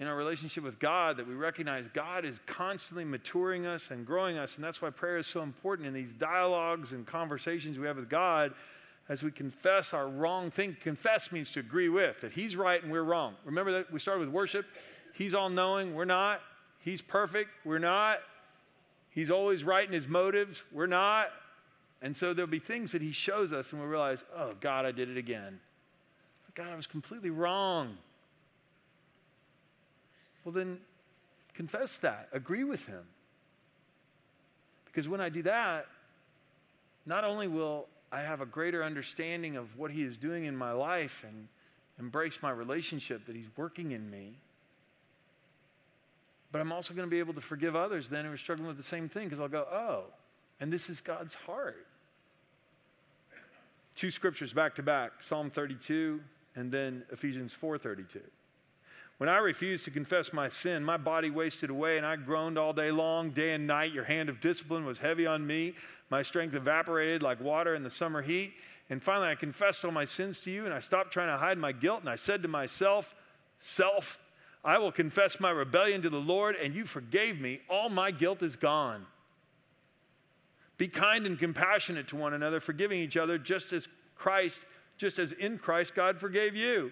in 0.00 0.06
our 0.06 0.16
relationship 0.16 0.64
with 0.64 0.78
God 0.78 1.18
that 1.18 1.28
we 1.28 1.34
recognize 1.34 1.86
God 1.92 2.24
is 2.24 2.40
constantly 2.46 3.04
maturing 3.04 3.66
us 3.66 3.90
and 3.90 4.06
growing 4.06 4.38
us. 4.38 4.56
And 4.56 4.64
that's 4.64 4.80
why 4.80 4.88
prayer 4.88 5.18
is 5.18 5.26
so 5.26 5.42
important 5.42 5.86
in 5.86 5.92
these 5.92 6.14
dialogues 6.14 6.92
and 6.92 7.06
conversations 7.06 7.78
we 7.78 7.86
have 7.86 7.96
with 7.96 8.08
God 8.08 8.54
as 9.10 9.22
we 9.22 9.30
confess 9.30 9.92
our 9.92 10.08
wrong 10.08 10.50
thing. 10.50 10.74
Confess 10.80 11.30
means 11.30 11.50
to 11.50 11.60
agree 11.60 11.90
with, 11.90 12.22
that 12.22 12.32
He's 12.32 12.56
right 12.56 12.82
and 12.82 12.90
we're 12.90 13.02
wrong. 13.02 13.34
Remember 13.44 13.72
that 13.72 13.92
we 13.92 14.00
started 14.00 14.20
with 14.20 14.30
worship? 14.30 14.64
He's 15.12 15.34
all 15.34 15.50
knowing, 15.50 15.94
we're 15.94 16.06
not. 16.06 16.40
He's 16.78 17.02
perfect, 17.02 17.50
we're 17.66 17.78
not. 17.78 18.20
He's 19.10 19.30
always 19.30 19.64
right 19.64 19.86
in 19.86 19.92
his 19.92 20.08
motives, 20.08 20.62
we're 20.72 20.86
not. 20.86 21.28
And 22.00 22.16
so 22.16 22.32
there'll 22.32 22.50
be 22.50 22.58
things 22.58 22.92
that 22.92 23.02
he 23.02 23.12
shows 23.12 23.52
us 23.52 23.72
and 23.72 23.80
we'll 23.80 23.90
realize, 23.90 24.24
oh, 24.34 24.54
God, 24.60 24.86
I 24.86 24.92
did 24.92 25.10
it 25.10 25.18
again. 25.18 25.60
God, 26.54 26.68
I 26.72 26.76
was 26.76 26.86
completely 26.86 27.28
wrong. 27.28 27.98
Well, 30.44 30.52
then 30.52 30.78
confess 31.54 31.96
that, 31.98 32.28
agree 32.32 32.64
with 32.64 32.86
him. 32.86 33.02
Because 34.86 35.08
when 35.08 35.20
I 35.20 35.28
do 35.28 35.42
that, 35.42 35.86
not 37.06 37.24
only 37.24 37.48
will 37.48 37.86
I 38.10 38.22
have 38.22 38.40
a 38.40 38.46
greater 38.46 38.82
understanding 38.82 39.56
of 39.56 39.78
what 39.78 39.90
he 39.90 40.02
is 40.02 40.16
doing 40.16 40.44
in 40.44 40.56
my 40.56 40.72
life 40.72 41.24
and 41.26 41.48
embrace 41.98 42.38
my 42.42 42.50
relationship 42.50 43.26
that 43.26 43.36
he's 43.36 43.48
working 43.56 43.92
in 43.92 44.10
me, 44.10 44.32
but 46.52 46.60
I'm 46.60 46.72
also 46.72 46.94
going 46.94 47.06
to 47.06 47.10
be 47.10 47.20
able 47.20 47.34
to 47.34 47.40
forgive 47.40 47.76
others 47.76 48.08
then 48.08 48.24
who 48.24 48.32
are 48.32 48.36
struggling 48.36 48.66
with 48.66 48.76
the 48.76 48.82
same 48.82 49.08
thing 49.08 49.28
because 49.28 49.40
I'll 49.40 49.48
go, 49.48 49.66
oh, 49.70 50.04
and 50.58 50.72
this 50.72 50.90
is 50.90 51.00
God's 51.00 51.34
heart. 51.34 51.86
Two 53.94 54.10
scriptures 54.10 54.52
back 54.52 54.74
to 54.76 54.82
back, 54.82 55.22
Psalm 55.22 55.50
32 55.50 56.20
and 56.54 56.70
then 56.70 57.04
Ephesians 57.10 57.54
4:32. 57.60 58.20
When 59.20 59.28
I 59.28 59.36
refused 59.36 59.84
to 59.84 59.90
confess 59.90 60.32
my 60.32 60.48
sin, 60.48 60.82
my 60.82 60.96
body 60.96 61.28
wasted 61.28 61.68
away 61.68 61.98
and 61.98 62.06
I 62.06 62.16
groaned 62.16 62.56
all 62.56 62.72
day 62.72 62.90
long, 62.90 63.32
day 63.32 63.52
and 63.52 63.66
night. 63.66 63.92
Your 63.92 64.04
hand 64.04 64.30
of 64.30 64.40
discipline 64.40 64.86
was 64.86 65.00
heavy 65.00 65.26
on 65.26 65.46
me. 65.46 65.74
My 66.08 66.22
strength 66.22 66.54
evaporated 66.54 67.22
like 67.22 67.38
water 67.38 67.74
in 67.74 67.82
the 67.82 67.90
summer 67.90 68.22
heat. 68.22 68.54
And 68.88 69.02
finally, 69.02 69.28
I 69.28 69.34
confessed 69.34 69.84
all 69.84 69.90
my 69.90 70.06
sins 70.06 70.38
to 70.38 70.50
you 70.50 70.64
and 70.64 70.72
I 70.72 70.80
stopped 70.80 71.12
trying 71.12 71.28
to 71.28 71.36
hide 71.36 71.58
my 71.58 71.70
guilt. 71.70 72.00
And 72.00 72.08
I 72.08 72.16
said 72.16 72.40
to 72.40 72.48
myself, 72.48 73.14
Self, 73.58 74.18
I 74.64 74.78
will 74.78 74.90
confess 74.90 75.38
my 75.38 75.50
rebellion 75.50 76.00
to 76.00 76.08
the 76.08 76.16
Lord 76.16 76.56
and 76.56 76.74
you 76.74 76.86
forgave 76.86 77.38
me. 77.38 77.60
All 77.68 77.90
my 77.90 78.12
guilt 78.12 78.42
is 78.42 78.56
gone. 78.56 79.04
Be 80.78 80.88
kind 80.88 81.26
and 81.26 81.38
compassionate 81.38 82.08
to 82.08 82.16
one 82.16 82.32
another, 82.32 82.58
forgiving 82.58 82.98
each 83.00 83.18
other 83.18 83.36
just 83.36 83.74
as 83.74 83.86
Christ, 84.16 84.62
just 84.96 85.18
as 85.18 85.32
in 85.32 85.58
Christ 85.58 85.94
God 85.94 86.18
forgave 86.18 86.56
you. 86.56 86.90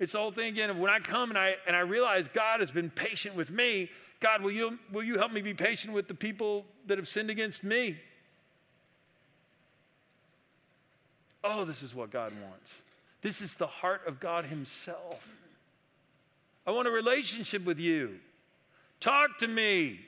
It's 0.00 0.12
the 0.12 0.18
whole 0.18 0.32
thing 0.32 0.48
again 0.48 0.70
of 0.70 0.78
when 0.78 0.90
I 0.90 0.98
come 0.98 1.28
and 1.28 1.38
I, 1.38 1.56
and 1.66 1.76
I 1.76 1.80
realize 1.80 2.26
God 2.26 2.60
has 2.60 2.70
been 2.70 2.88
patient 2.88 3.36
with 3.36 3.50
me, 3.50 3.90
God, 4.18 4.42
will 4.42 4.50
you, 4.50 4.78
will 4.90 5.02
you 5.02 5.18
help 5.18 5.30
me 5.30 5.42
be 5.42 5.52
patient 5.52 5.92
with 5.92 6.08
the 6.08 6.14
people 6.14 6.64
that 6.86 6.96
have 6.96 7.06
sinned 7.06 7.28
against 7.28 7.62
me? 7.62 7.98
Oh, 11.44 11.66
this 11.66 11.82
is 11.82 11.94
what 11.94 12.10
God 12.10 12.32
wants. 12.42 12.72
This 13.20 13.42
is 13.42 13.54
the 13.54 13.66
heart 13.66 14.02
of 14.06 14.20
God 14.20 14.46
Himself. 14.46 15.28
I 16.66 16.70
want 16.70 16.88
a 16.88 16.90
relationship 16.90 17.64
with 17.64 17.78
you. 17.78 18.16
Talk 19.00 19.38
to 19.38 19.48
me. 19.48 20.00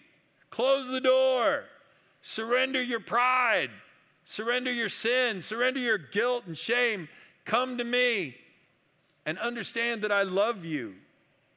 Close 0.51 0.89
the 0.89 1.01
door. 1.01 1.65
Surrender 2.23 2.83
your 2.83 3.01
pride. 3.01 3.71
Surrender 4.25 4.73
your 4.73 4.89
sin. 4.89 5.43
Surrender 5.43 5.81
your 5.81 5.99
guilt 5.99 6.45
and 6.47 6.57
shame. 6.57 7.09
Come 7.45 7.77
to 7.79 7.85
me 7.85 8.37
and 9.25 9.39
understand 9.39 10.03
that 10.03 10.13
I 10.13 10.23
love 10.23 10.65
you. 10.65 10.95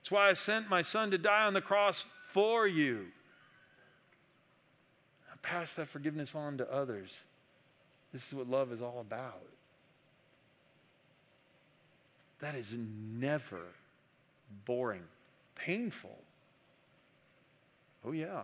That's 0.01 0.11
why 0.11 0.29
I 0.29 0.33
sent 0.33 0.69
my 0.69 0.81
son 0.81 1.11
to 1.11 1.17
die 1.17 1.43
on 1.43 1.53
the 1.53 1.61
cross 1.61 2.05
for 2.31 2.67
you. 2.67 3.07
I 5.31 5.35
pass 5.41 5.73
that 5.73 5.87
forgiveness 5.87 6.35
on 6.35 6.57
to 6.57 6.71
others. 6.71 7.23
This 8.13 8.27
is 8.27 8.33
what 8.33 8.49
love 8.49 8.71
is 8.71 8.81
all 8.81 8.99
about. 9.01 9.41
That 12.39 12.55
is 12.55 12.73
never 12.77 13.61
boring, 14.65 15.03
painful. 15.55 16.17
Oh, 18.05 18.11
yeah. 18.11 18.43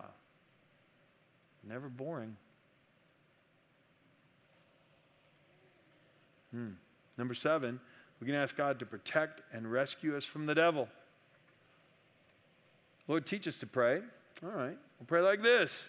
Never 1.63 1.89
boring. 1.89 2.35
Hmm. 6.51 6.71
Number 7.17 7.33
seven, 7.33 7.79
we 8.21 8.27
can 8.27 8.35
ask 8.35 8.55
God 8.55 8.79
to 8.79 8.85
protect 8.85 9.41
and 9.51 9.69
rescue 9.69 10.15
us 10.15 10.23
from 10.23 10.45
the 10.45 10.53
devil. 10.53 10.87
Lord, 13.07 13.25
teach 13.25 13.47
us 13.47 13.57
to 13.57 13.67
pray. 13.67 14.01
All 14.43 14.51
right, 14.51 14.77
we'll 14.99 15.07
pray 15.07 15.21
like 15.21 15.41
this 15.41 15.83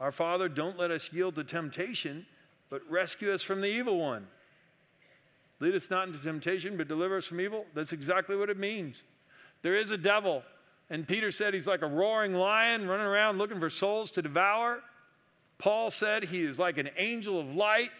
Our 0.00 0.10
Father, 0.10 0.48
don't 0.48 0.78
let 0.78 0.90
us 0.90 1.10
yield 1.12 1.34
to 1.36 1.44
temptation, 1.44 2.26
but 2.70 2.80
rescue 2.90 3.32
us 3.32 3.42
from 3.42 3.60
the 3.60 3.68
evil 3.68 4.00
one. 4.00 4.26
Lead 5.60 5.74
us 5.74 5.88
not 5.90 6.08
into 6.08 6.18
temptation, 6.18 6.76
but 6.76 6.88
deliver 6.88 7.18
us 7.18 7.26
from 7.26 7.40
evil. 7.40 7.66
That's 7.74 7.92
exactly 7.92 8.36
what 8.36 8.50
it 8.50 8.58
means. 8.58 9.02
There 9.62 9.76
is 9.76 9.90
a 9.90 9.96
devil, 9.96 10.42
and 10.90 11.06
Peter 11.06 11.30
said 11.30 11.54
he's 11.54 11.66
like 11.66 11.82
a 11.82 11.86
roaring 11.86 12.34
lion 12.34 12.88
running 12.88 13.06
around 13.06 13.38
looking 13.38 13.60
for 13.60 13.70
souls 13.70 14.10
to 14.12 14.22
devour. 14.22 14.80
Paul 15.58 15.90
said 15.90 16.24
he 16.24 16.42
is 16.44 16.58
like 16.58 16.78
an 16.78 16.90
angel 16.96 17.40
of 17.40 17.54
light 17.54 17.90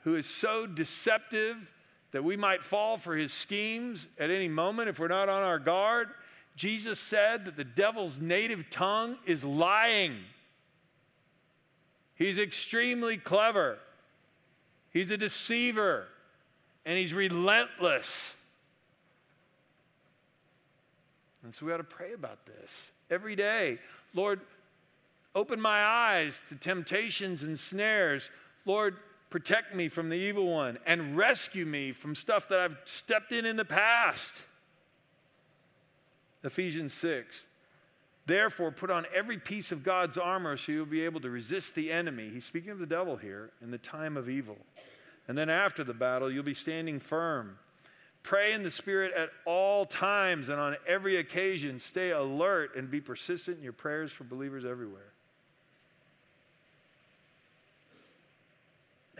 who 0.00 0.16
is 0.16 0.26
so 0.26 0.66
deceptive 0.66 1.70
that 2.14 2.22
we 2.22 2.36
might 2.36 2.62
fall 2.62 2.96
for 2.96 3.16
his 3.16 3.32
schemes 3.32 4.06
at 4.20 4.30
any 4.30 4.46
moment 4.46 4.88
if 4.88 5.00
we're 5.00 5.08
not 5.08 5.28
on 5.28 5.42
our 5.42 5.58
guard. 5.58 6.10
Jesus 6.54 7.00
said 7.00 7.44
that 7.44 7.56
the 7.56 7.64
devil's 7.64 8.20
native 8.20 8.70
tongue 8.70 9.16
is 9.26 9.42
lying. 9.42 10.18
He's 12.14 12.38
extremely 12.38 13.16
clever, 13.16 13.78
he's 14.92 15.10
a 15.10 15.16
deceiver, 15.16 16.06
and 16.86 16.96
he's 16.96 17.12
relentless. 17.12 18.36
And 21.42 21.52
so 21.52 21.66
we 21.66 21.72
got 21.72 21.78
to 21.78 21.84
pray 21.84 22.12
about 22.12 22.46
this 22.46 22.92
every 23.10 23.34
day. 23.34 23.80
Lord, 24.14 24.40
open 25.34 25.60
my 25.60 25.84
eyes 25.84 26.40
to 26.48 26.54
temptations 26.54 27.42
and 27.42 27.58
snares. 27.58 28.30
Lord, 28.64 28.98
protect 29.34 29.74
me 29.74 29.88
from 29.88 30.10
the 30.10 30.14
evil 30.14 30.46
one, 30.46 30.78
and 30.86 31.16
rescue 31.16 31.66
me 31.66 31.90
from 31.90 32.14
stuff 32.14 32.48
that 32.48 32.60
I've 32.60 32.76
stepped 32.84 33.32
in 33.32 33.44
in 33.44 33.56
the 33.56 33.64
past. 33.64 34.44
Ephesians 36.44 36.94
6. 36.94 37.42
Therefore, 38.26 38.70
put 38.70 38.92
on 38.92 39.06
every 39.12 39.38
piece 39.38 39.72
of 39.72 39.82
God's 39.82 40.16
armor 40.18 40.56
so 40.56 40.70
you'll 40.70 40.86
be 40.86 41.04
able 41.04 41.18
to 41.18 41.30
resist 41.30 41.74
the 41.74 41.90
enemy. 41.90 42.30
He's 42.32 42.44
speaking 42.44 42.70
of 42.70 42.78
the 42.78 42.86
devil 42.86 43.16
here 43.16 43.50
in 43.60 43.72
the 43.72 43.78
time 43.78 44.16
of 44.16 44.28
evil. 44.28 44.58
And 45.26 45.36
then 45.36 45.50
after 45.50 45.82
the 45.82 45.94
battle, 45.94 46.30
you'll 46.30 46.44
be 46.44 46.54
standing 46.54 47.00
firm. 47.00 47.58
Pray 48.22 48.52
in 48.52 48.62
the 48.62 48.70
Spirit 48.70 49.12
at 49.14 49.30
all 49.44 49.84
times 49.84 50.48
and 50.48 50.60
on 50.60 50.76
every 50.86 51.16
occasion. 51.16 51.80
Stay 51.80 52.12
alert 52.12 52.76
and 52.76 52.88
be 52.88 53.00
persistent 53.00 53.56
in 53.56 53.64
your 53.64 53.72
prayers 53.72 54.12
for 54.12 54.22
believers 54.22 54.64
everywhere. 54.64 55.13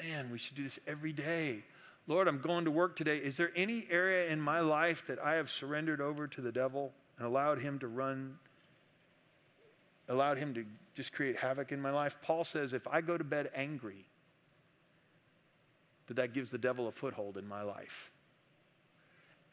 Man, 0.08 0.30
we 0.30 0.38
should 0.38 0.56
do 0.56 0.64
this 0.64 0.78
every 0.86 1.12
day. 1.12 1.62
Lord, 2.06 2.28
I'm 2.28 2.40
going 2.40 2.66
to 2.66 2.70
work 2.70 2.96
today. 2.96 3.18
Is 3.18 3.36
there 3.36 3.50
any 3.56 3.86
area 3.90 4.30
in 4.30 4.40
my 4.40 4.60
life 4.60 5.04
that 5.06 5.18
I 5.18 5.34
have 5.34 5.50
surrendered 5.50 6.00
over 6.00 6.26
to 6.26 6.40
the 6.40 6.52
devil 6.52 6.92
and 7.16 7.26
allowed 7.26 7.60
him 7.60 7.78
to 7.78 7.88
run, 7.88 8.38
allowed 10.08 10.36
him 10.36 10.52
to 10.54 10.64
just 10.94 11.12
create 11.12 11.38
havoc 11.38 11.72
in 11.72 11.80
my 11.80 11.90
life? 11.90 12.18
Paul 12.22 12.44
says 12.44 12.74
if 12.74 12.86
I 12.86 13.00
go 13.00 13.16
to 13.16 13.24
bed 13.24 13.50
angry, 13.54 14.04
that 16.08 16.14
that 16.14 16.34
gives 16.34 16.50
the 16.50 16.58
devil 16.58 16.86
a 16.86 16.92
foothold 16.92 17.38
in 17.38 17.48
my 17.48 17.62
life. 17.62 18.10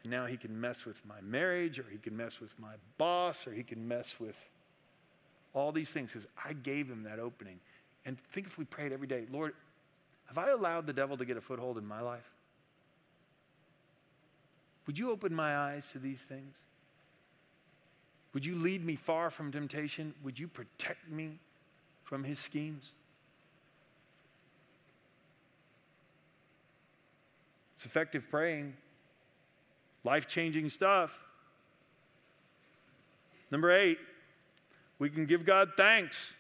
And 0.04 0.12
now 0.12 0.26
he 0.26 0.36
can 0.36 0.60
mess 0.60 0.84
with 0.84 1.06
my 1.06 1.22
marriage, 1.22 1.80
or 1.80 1.86
he 1.90 1.98
can 1.98 2.18
mess 2.18 2.42
with 2.42 2.60
my 2.60 2.74
boss, 2.98 3.48
or 3.48 3.54
he 3.54 3.64
can 3.64 3.88
mess 3.88 4.16
with 4.20 4.38
all 5.54 5.72
these 5.72 5.92
things 5.92 6.12
because 6.12 6.28
I 6.44 6.54
gave 6.54 6.90
him 6.90 7.04
that 7.04 7.20
opening. 7.20 7.60
And 8.04 8.18
think 8.34 8.48
if 8.48 8.58
we 8.58 8.66
prayed 8.66 8.92
every 8.92 9.08
day, 9.08 9.26
Lord, 9.32 9.54
have 10.34 10.38
I 10.38 10.52
allowed 10.52 10.88
the 10.88 10.94
devil 10.94 11.17
to 11.17 11.26
get 11.26 11.36
a 11.36 11.41
foothold 11.41 11.78
in 11.78 11.86
my 11.86 12.00
life? 12.00 12.30
Would 14.88 14.98
you 14.98 15.12
open 15.12 15.34
my 15.34 15.58
eyes 15.58 15.86
to 15.91 16.00
these 16.00 16.22
things? 16.22 16.56
Would 18.34 18.46
you 18.46 18.56
lead 18.56 18.86
me 18.86 18.96
far 18.96 19.30
from 19.30 19.52
temptation? 19.52 20.13
Would 20.24 20.39
you 20.39 20.48
protect 20.48 21.10
me 21.10 21.39
from 22.06 22.24
his 22.24 22.39
schemes? 22.39 22.91
It's 27.76 27.86
effective 27.86 28.24
praying, 28.32 28.76
life 30.06 30.30
changing 30.30 30.70
stuff. 30.70 31.20
Number 33.52 33.70
eight, 33.78 33.98
we 34.98 35.10
can 35.10 35.26
give 35.26 35.46
God 35.46 35.72
thanks. 35.76 36.32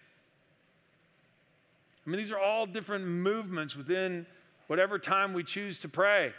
I 2.05 2.09
mean, 2.09 2.17
these 2.17 2.31
are 2.31 2.39
all 2.39 2.65
different 2.65 3.05
movements 3.05 3.75
within 3.75 4.25
whatever 4.67 4.97
time 4.97 5.33
we 5.33 5.43
choose 5.43 5.79
to 5.79 5.89
pray. 5.89 6.33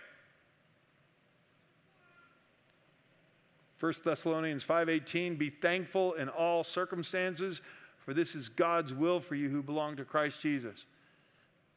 1 3.78 4.04
Thessalonians 4.04 4.64
5:18 4.64 5.36
be 5.36 5.50
thankful 5.50 6.14
in 6.14 6.28
all 6.28 6.62
circumstances 6.62 7.60
for 8.04 8.14
this 8.14 8.34
is 8.34 8.48
God's 8.48 8.92
will 8.92 9.20
for 9.20 9.34
you 9.34 9.48
who 9.48 9.62
belong 9.62 9.96
to 9.96 10.04
Christ 10.04 10.40
Jesus. 10.40 10.86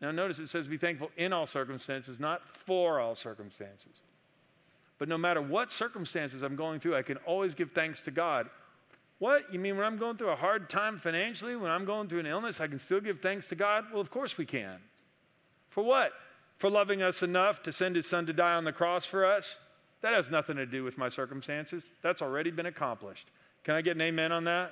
Now, 0.01 0.11
notice 0.11 0.39
it 0.39 0.47
says 0.47 0.67
be 0.67 0.77
thankful 0.77 1.11
in 1.17 1.31
all 1.31 1.45
circumstances, 1.45 2.19
not 2.19 2.47
for 2.49 2.99
all 2.99 3.15
circumstances. 3.15 4.01
But 4.97 5.07
no 5.07 5.17
matter 5.17 5.41
what 5.41 5.71
circumstances 5.71 6.41
I'm 6.41 6.55
going 6.55 6.79
through, 6.79 6.95
I 6.95 7.01
can 7.01 7.17
always 7.17 7.53
give 7.53 7.71
thanks 7.71 8.01
to 8.01 8.11
God. 8.11 8.49
What? 9.19 9.53
You 9.53 9.59
mean 9.59 9.77
when 9.77 9.85
I'm 9.85 9.97
going 9.97 10.17
through 10.17 10.29
a 10.29 10.35
hard 10.35 10.69
time 10.69 10.97
financially, 10.97 11.55
when 11.55 11.71
I'm 11.71 11.85
going 11.85 12.09
through 12.09 12.19
an 12.19 12.25
illness, 12.25 12.59
I 12.59 12.67
can 12.67 12.79
still 12.79 12.99
give 12.99 13.21
thanks 13.21 13.45
to 13.47 13.55
God? 13.55 13.85
Well, 13.91 14.01
of 14.01 14.11
course 14.11 14.37
we 14.37 14.45
can. 14.45 14.77
For 15.69 15.83
what? 15.83 16.11
For 16.57 16.69
loving 16.69 17.01
us 17.01 17.21
enough 17.21 17.63
to 17.63 17.71
send 17.71 17.95
his 17.95 18.07
son 18.07 18.25
to 18.25 18.33
die 18.33 18.53
on 18.53 18.65
the 18.65 18.73
cross 18.73 19.05
for 19.05 19.25
us? 19.25 19.57
That 20.01 20.13
has 20.13 20.29
nothing 20.29 20.57
to 20.57 20.65
do 20.65 20.83
with 20.83 20.97
my 20.97 21.09
circumstances. 21.09 21.91
That's 22.01 22.21
already 22.21 22.51
been 22.51 22.65
accomplished. 22.65 23.27
Can 23.63 23.75
I 23.75 23.81
get 23.81 23.95
an 23.95 24.01
amen 24.01 24.31
on 24.31 24.43
that? 24.43 24.71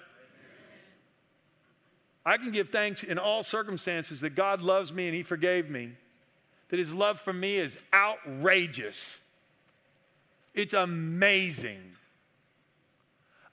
I 2.26 2.38
can 2.38 2.52
give 2.52 2.70
thanks 2.70 3.04
in 3.04 3.18
all 3.18 3.44
circumstances 3.44 4.22
that 4.22 4.36
God 4.36 4.62
loves 4.62 4.94
me 4.94 5.08
and 5.08 5.16
He 5.16 5.24
forgave 5.24 5.70
me, 5.70 5.92
that 6.70 6.80
His 6.80 6.94
love 6.94 7.20
for 7.20 7.34
me 7.34 7.58
is 7.58 7.78
outrageous. 7.94 9.20
It's 10.54 10.74
amazing. 10.74 11.82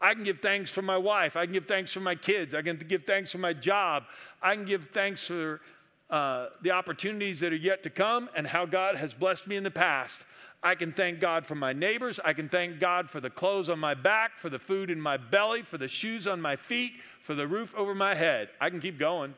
I 0.01 0.15
can 0.15 0.25
give 0.25 0.41
thanks 0.41 0.71
for 0.71 0.83
my 0.83 0.97
wife. 0.97 1.37
I 1.37 1.45
can 1.45 1.53
give 1.53 1.67
thanks 1.67 1.93
for 1.93 2.01
my 2.01 2.15
kids. 2.15 2.55
I 2.55 2.63
can 2.63 2.79
give 2.79 3.05
thanks 3.05 3.31
for 3.31 3.39
my 3.39 3.53
job. 3.53 4.05
I 4.43 4.55
can 4.55 4.65
give 4.65 4.89
thanks 4.95 5.27
for 5.27 5.61
uh, 6.09 6.47
the 6.63 6.71
opportunities 6.71 7.41
that 7.41 7.53
are 7.53 7.57
yet 7.57 7.83
to 7.83 7.91
come 7.91 8.31
and 8.35 8.47
how 8.47 8.65
God 8.67 8.97
has 8.97 9.13
blessed 9.13 9.47
me 9.47 9.57
in 9.57 9.63
the 9.63 9.71
past. 9.71 10.25
I 10.63 10.75
can 10.75 10.93
thank 10.93 11.21
God 11.21 11.47
for 11.47 11.55
my 11.55 11.73
neighbors. 11.73 12.21
I 12.25 12.33
can 12.33 12.49
thank 12.49 12.81
God 12.81 13.11
for 13.11 13.21
the 13.21 13.31
clothes 13.31 13.69
on 13.69 13.79
my 13.79 13.95
back, 13.95 14.37
for 14.37 14.51
the 14.51 14.59
food 14.59 14.91
in 14.91 15.01
my 15.01 15.17
belly, 15.17 15.63
for 15.63 15.79
the 15.79 15.89
shoes 15.89 16.27
on 16.27 16.41
my 16.41 16.57
feet, 16.57 16.93
for 17.23 17.35
the 17.35 17.47
roof 17.47 17.75
over 17.77 17.95
my 17.95 18.15
head. 18.15 18.49
I 18.61 18.71
can 18.71 18.81
keep 18.81 18.99
going. 18.99 19.35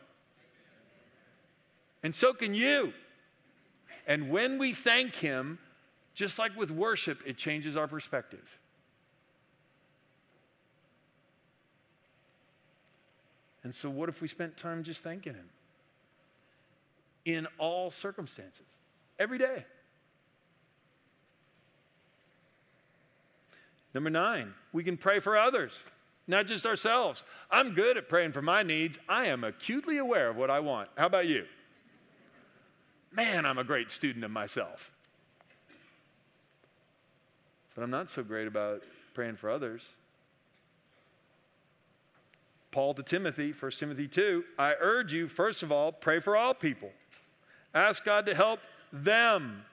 And 2.03 2.15
so 2.15 2.33
can 2.33 2.55
you. 2.55 2.93
And 4.07 4.31
when 4.31 4.59
we 4.59 4.73
thank 4.73 5.17
Him, 5.17 5.59
just 6.15 6.39
like 6.39 6.57
with 6.57 6.71
worship, 6.71 7.21
it 7.25 7.37
changes 7.37 7.77
our 7.77 7.87
perspective. 7.87 8.59
And 13.65 13.75
so, 13.75 13.89
what 13.89 14.09
if 14.09 14.21
we 14.21 14.29
spent 14.29 14.57
time 14.57 14.83
just 14.83 15.03
thanking 15.03 15.35
Him? 15.35 15.49
In 17.25 17.47
all 17.59 17.91
circumstances, 17.91 18.67
every 19.19 19.39
day. 19.39 19.65
Number 23.95 24.11
nine, 24.11 24.55
we 24.73 24.83
can 24.83 24.97
pray 24.97 25.21
for 25.21 25.39
others 25.39 25.73
not 26.27 26.47
just 26.47 26.67
ourselves. 26.67 27.25
I'm 27.51 27.75
good 27.75 27.97
at 27.97 28.09
praying 28.09 28.33
for 28.33 28.43
my 28.43 28.63
needs. 28.63 28.99
I 29.09 29.27
am 29.27 29.45
acutely 29.45 29.99
aware 29.99 30.29
of 30.29 30.37
what 30.37 30.51
I 30.51 30.61
want. 30.61 30.89
How 30.97 31.07
about 31.07 31.27
you? 31.27 31.47
Man, 33.11 33.45
I'm 33.45 33.59
a 33.59 33.65
great 33.65 33.91
student 33.91 34.25
of 34.25 34.31
myself. 34.31 34.91
But 37.75 37.83
I'm 37.83 37.91
not 37.91 38.11
so 38.11 38.23
great 38.23 38.47
about 38.47 38.83
praying 39.15 39.37
for 39.37 39.51
others. 39.51 39.83
Paul 42.73 42.95
to 42.95 43.03
Timothy, 43.03 43.53
1 43.53 43.71
Timothy 43.73 44.09
2, 44.09 44.45
I 44.59 44.75
urge 44.81 45.13
you, 45.13 45.29
first 45.29 45.63
of 45.63 45.71
all, 45.71 45.93
pray 45.93 46.19
for 46.19 46.37
all 46.37 46.55
people. 46.55 46.91
Ask 47.75 48.05
God 48.05 48.27
to 48.27 48.35
help 48.35 48.61
them, 48.93 49.65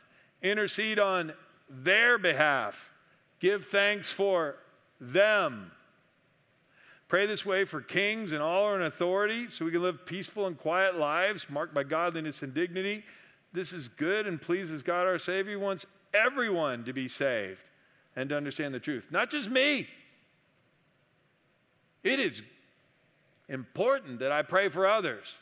intercede 0.41 0.99
on 0.99 1.33
their 1.69 2.17
behalf, 2.17 2.91
give 3.39 3.65
thanks 3.67 4.11
for 4.11 4.57
them. 4.99 5.71
Pray 7.07 7.25
this 7.25 7.45
way 7.45 7.65
for 7.65 7.81
kings 7.81 8.33
and 8.33 8.41
all 8.41 8.65
are 8.65 8.79
in 8.79 8.85
authority 8.85 9.49
so 9.49 9.65
we 9.65 9.71
can 9.71 9.81
live 9.81 10.05
peaceful 10.05 10.45
and 10.45 10.57
quiet 10.57 10.95
lives 10.95 11.47
marked 11.49 11.73
by 11.73 11.83
godliness 11.83 12.43
and 12.43 12.53
dignity. 12.53 13.03
This 13.51 13.73
is 13.73 13.87
good 13.87 14.27
and 14.27 14.39
pleases 14.39 14.83
God 14.83 15.07
our 15.07 15.17
Savior. 15.17 15.53
He 15.53 15.55
wants 15.57 15.87
everyone 16.13 16.83
to 16.83 16.93
be 16.93 17.07
saved 17.07 17.61
and 18.15 18.29
to 18.29 18.37
understand 18.37 18.75
the 18.75 18.79
truth, 18.79 19.07
not 19.09 19.31
just 19.31 19.49
me. 19.49 19.87
It 22.03 22.19
is 22.19 22.43
important 23.49 24.19
that 24.19 24.31
I 24.31 24.43
pray 24.43 24.69
for 24.69 24.87
others. 24.87 25.35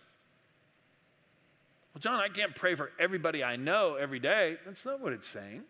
Well, 1.94 2.00
John, 2.00 2.20
I 2.20 2.30
can't 2.30 2.56
pray 2.56 2.74
for 2.76 2.92
everybody 3.00 3.44
I 3.44 3.56
know 3.56 3.96
every 3.96 4.20
day. 4.20 4.58
That's 4.66 4.86
not 4.86 5.00
what 5.00 5.14
it's 5.14 5.28
saying. 5.28 5.64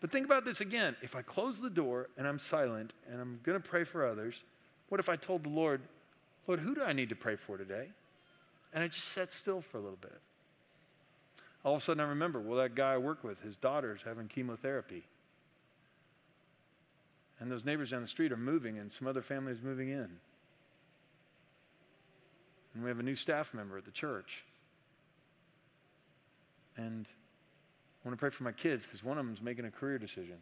But 0.00 0.12
think 0.12 0.26
about 0.26 0.44
this 0.44 0.60
again. 0.60 0.94
If 1.02 1.16
I 1.16 1.22
close 1.22 1.60
the 1.60 1.70
door 1.70 2.08
and 2.16 2.26
I'm 2.26 2.38
silent 2.38 2.92
and 3.10 3.20
I'm 3.20 3.40
going 3.42 3.60
to 3.60 3.68
pray 3.68 3.84
for 3.84 4.06
others, 4.06 4.44
what 4.88 5.00
if 5.00 5.08
I 5.08 5.16
told 5.16 5.44
the 5.44 5.48
Lord, 5.48 5.80
Lord, 6.46 6.60
who 6.60 6.74
do 6.74 6.82
I 6.82 6.92
need 6.92 7.08
to 7.08 7.16
pray 7.16 7.36
for 7.36 7.56
today? 7.56 7.88
And 8.72 8.84
I 8.84 8.88
just 8.88 9.08
sat 9.08 9.32
still 9.32 9.60
for 9.60 9.78
a 9.78 9.80
little 9.80 9.98
bit. 10.00 10.20
All 11.64 11.74
of 11.74 11.82
a 11.82 11.84
sudden, 11.84 12.00
I 12.00 12.08
remember, 12.08 12.40
well, 12.40 12.58
that 12.58 12.74
guy 12.74 12.94
I 12.94 12.98
work 12.98 13.24
with, 13.24 13.42
his 13.42 13.56
daughter's 13.56 14.00
having 14.04 14.28
chemotherapy. 14.28 15.04
And 17.40 17.50
those 17.50 17.64
neighbors 17.64 17.90
down 17.90 18.02
the 18.02 18.08
street 18.08 18.32
are 18.32 18.36
moving, 18.36 18.78
and 18.78 18.92
some 18.92 19.06
other 19.06 19.22
families 19.22 19.58
moving 19.62 19.88
in. 19.88 20.08
And 22.78 22.84
we 22.84 22.90
have 22.90 23.00
a 23.00 23.02
new 23.02 23.16
staff 23.16 23.52
member 23.52 23.76
at 23.76 23.84
the 23.84 23.90
church. 23.90 24.44
And 26.76 27.08
I 27.08 28.08
want 28.08 28.16
to 28.16 28.20
pray 28.20 28.30
for 28.30 28.44
my 28.44 28.52
kids 28.52 28.84
because 28.86 29.02
one 29.02 29.18
of 29.18 29.26
them 29.26 29.34
is 29.34 29.42
making 29.42 29.64
a 29.64 29.70
career 29.72 29.98
decision. 29.98 30.36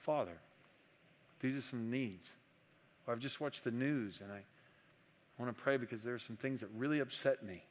Father, 0.00 0.36
these 1.40 1.54
are 1.54 1.62
some 1.62 1.92
needs. 1.92 2.26
I've 3.06 3.20
just 3.20 3.40
watched 3.40 3.62
the 3.62 3.70
news 3.70 4.18
and 4.20 4.32
I 4.32 4.40
want 5.38 5.56
to 5.56 5.62
pray 5.62 5.76
because 5.76 6.02
there 6.02 6.14
are 6.14 6.18
some 6.18 6.34
things 6.34 6.58
that 6.58 6.70
really 6.76 6.98
upset 6.98 7.44
me. 7.44 7.62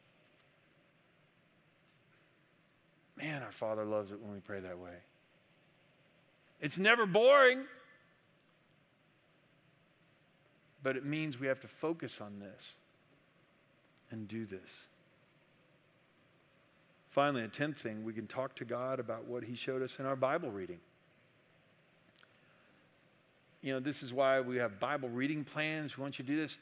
Man, 3.17 3.43
our 3.43 3.51
Father 3.51 3.83
loves 3.83 4.13
it 4.13 4.21
when 4.21 4.31
we 4.31 4.39
pray 4.39 4.61
that 4.61 4.79
way. 4.79 4.95
It's 6.61 6.77
never 6.77 7.05
boring, 7.05 7.65
but 10.83 10.95
it 10.95 11.05
means 11.05 11.39
we 11.39 11.47
have 11.47 11.59
to 11.61 11.67
focus 11.67 12.19
on 12.21 12.39
this 12.39 12.73
and 14.09 14.27
do 14.27 14.45
this. 14.45 14.85
Finally, 17.09 17.43
a 17.43 17.47
tenth 17.47 17.77
thing, 17.77 18.03
we 18.03 18.13
can 18.13 18.27
talk 18.27 18.55
to 18.55 18.65
God 18.65 18.99
about 18.99 19.25
what 19.25 19.43
He 19.43 19.55
showed 19.55 19.81
us 19.81 19.97
in 19.99 20.05
our 20.05 20.15
Bible 20.15 20.49
reading. 20.49 20.79
you 23.61 23.73
know, 23.73 23.79
this 23.79 24.01
is 24.01 24.11
why 24.11 24.41
we 24.41 24.57
have 24.57 24.79
Bible 24.79 25.09
reading 25.09 25.43
plans. 25.43 25.97
We 25.97 26.01
want 26.01 26.17
you 26.17 26.25
to 26.25 26.31
do 26.31 26.37
this. 26.37 26.57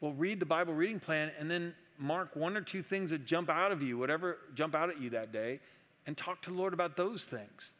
Well, 0.00 0.12
read 0.12 0.40
the 0.40 0.46
Bible 0.46 0.74
reading 0.74 1.00
plan 1.00 1.30
and 1.38 1.50
then 1.50 1.74
mark 1.98 2.34
one 2.34 2.56
or 2.56 2.60
two 2.60 2.82
things 2.82 3.10
that 3.10 3.24
jump 3.24 3.48
out 3.48 3.70
of 3.70 3.82
you, 3.82 3.96
whatever 3.96 4.38
jump 4.54 4.74
out 4.74 4.90
at 4.90 5.00
you 5.00 5.10
that 5.10 5.32
day, 5.32 5.60
and 6.06 6.16
talk 6.16 6.42
to 6.42 6.50
the 6.50 6.56
Lord 6.56 6.74
about 6.74 6.96
those 6.96 7.22
things. 7.22 7.70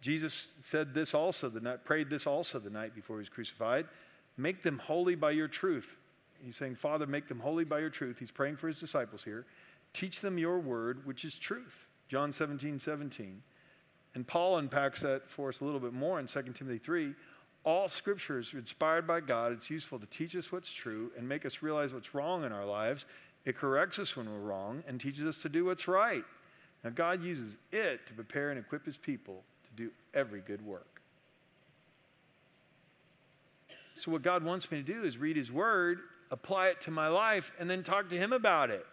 Jesus 0.00 0.48
said 0.60 0.94
this 0.94 1.14
also 1.14 1.48
the 1.48 1.60
night, 1.60 1.84
prayed 1.84 2.08
this 2.10 2.26
also 2.26 2.58
the 2.58 2.70
night 2.70 2.94
before 2.94 3.16
he 3.16 3.20
was 3.20 3.28
crucified. 3.28 3.86
Make 4.36 4.62
them 4.62 4.78
holy 4.78 5.14
by 5.14 5.32
your 5.32 5.48
truth. 5.48 5.96
He's 6.42 6.56
saying, 6.56 6.76
Father, 6.76 7.06
make 7.06 7.28
them 7.28 7.40
holy 7.40 7.64
by 7.64 7.80
your 7.80 7.90
truth. 7.90 8.18
He's 8.18 8.30
praying 8.30 8.56
for 8.56 8.68
his 8.68 8.78
disciples 8.78 9.24
here. 9.24 9.44
Teach 9.92 10.20
them 10.20 10.38
your 10.38 10.58
word, 10.58 11.04
which 11.04 11.24
is 11.24 11.36
truth. 11.36 11.86
John 12.08 12.32
17, 12.32 12.80
17. 12.80 13.42
And 14.14 14.26
Paul 14.26 14.56
unpacks 14.56 15.02
that 15.02 15.28
for 15.28 15.50
us 15.50 15.60
a 15.60 15.64
little 15.64 15.80
bit 15.80 15.92
more 15.92 16.18
in 16.18 16.26
2 16.26 16.42
Timothy 16.54 16.78
3. 16.78 17.14
All 17.64 17.88
scriptures 17.88 18.54
are 18.54 18.58
inspired 18.58 19.06
by 19.06 19.20
God. 19.20 19.52
It's 19.52 19.68
useful 19.68 19.98
to 19.98 20.06
teach 20.06 20.34
us 20.34 20.50
what's 20.50 20.72
true 20.72 21.12
and 21.16 21.28
make 21.28 21.44
us 21.44 21.62
realize 21.62 21.92
what's 21.92 22.14
wrong 22.14 22.44
in 22.44 22.52
our 22.52 22.64
lives. 22.64 23.04
It 23.44 23.56
corrects 23.56 23.98
us 23.98 24.16
when 24.16 24.30
we're 24.30 24.38
wrong 24.38 24.82
and 24.88 24.98
teaches 24.98 25.24
us 25.24 25.42
to 25.42 25.50
do 25.50 25.66
what's 25.66 25.86
right. 25.86 26.24
Now, 26.82 26.90
God 26.90 27.22
uses 27.22 27.58
it 27.70 28.06
to 28.06 28.14
prepare 28.14 28.50
and 28.50 28.58
equip 28.58 28.86
his 28.86 28.96
people 28.96 29.44
to 29.76 29.84
do 29.84 29.90
every 30.14 30.40
good 30.40 30.64
work. 30.64 31.00
So, 33.94 34.10
what 34.10 34.22
God 34.22 34.44
wants 34.44 34.70
me 34.70 34.78
to 34.78 34.84
do 34.84 35.04
is 35.04 35.18
read 35.18 35.36
His 35.36 35.52
Word, 35.52 35.98
apply 36.30 36.68
it 36.68 36.80
to 36.82 36.90
my 36.90 37.08
life, 37.08 37.52
and 37.58 37.68
then 37.68 37.82
talk 37.82 38.08
to 38.10 38.16
Him 38.16 38.32
about 38.32 38.70
it. 38.70 38.86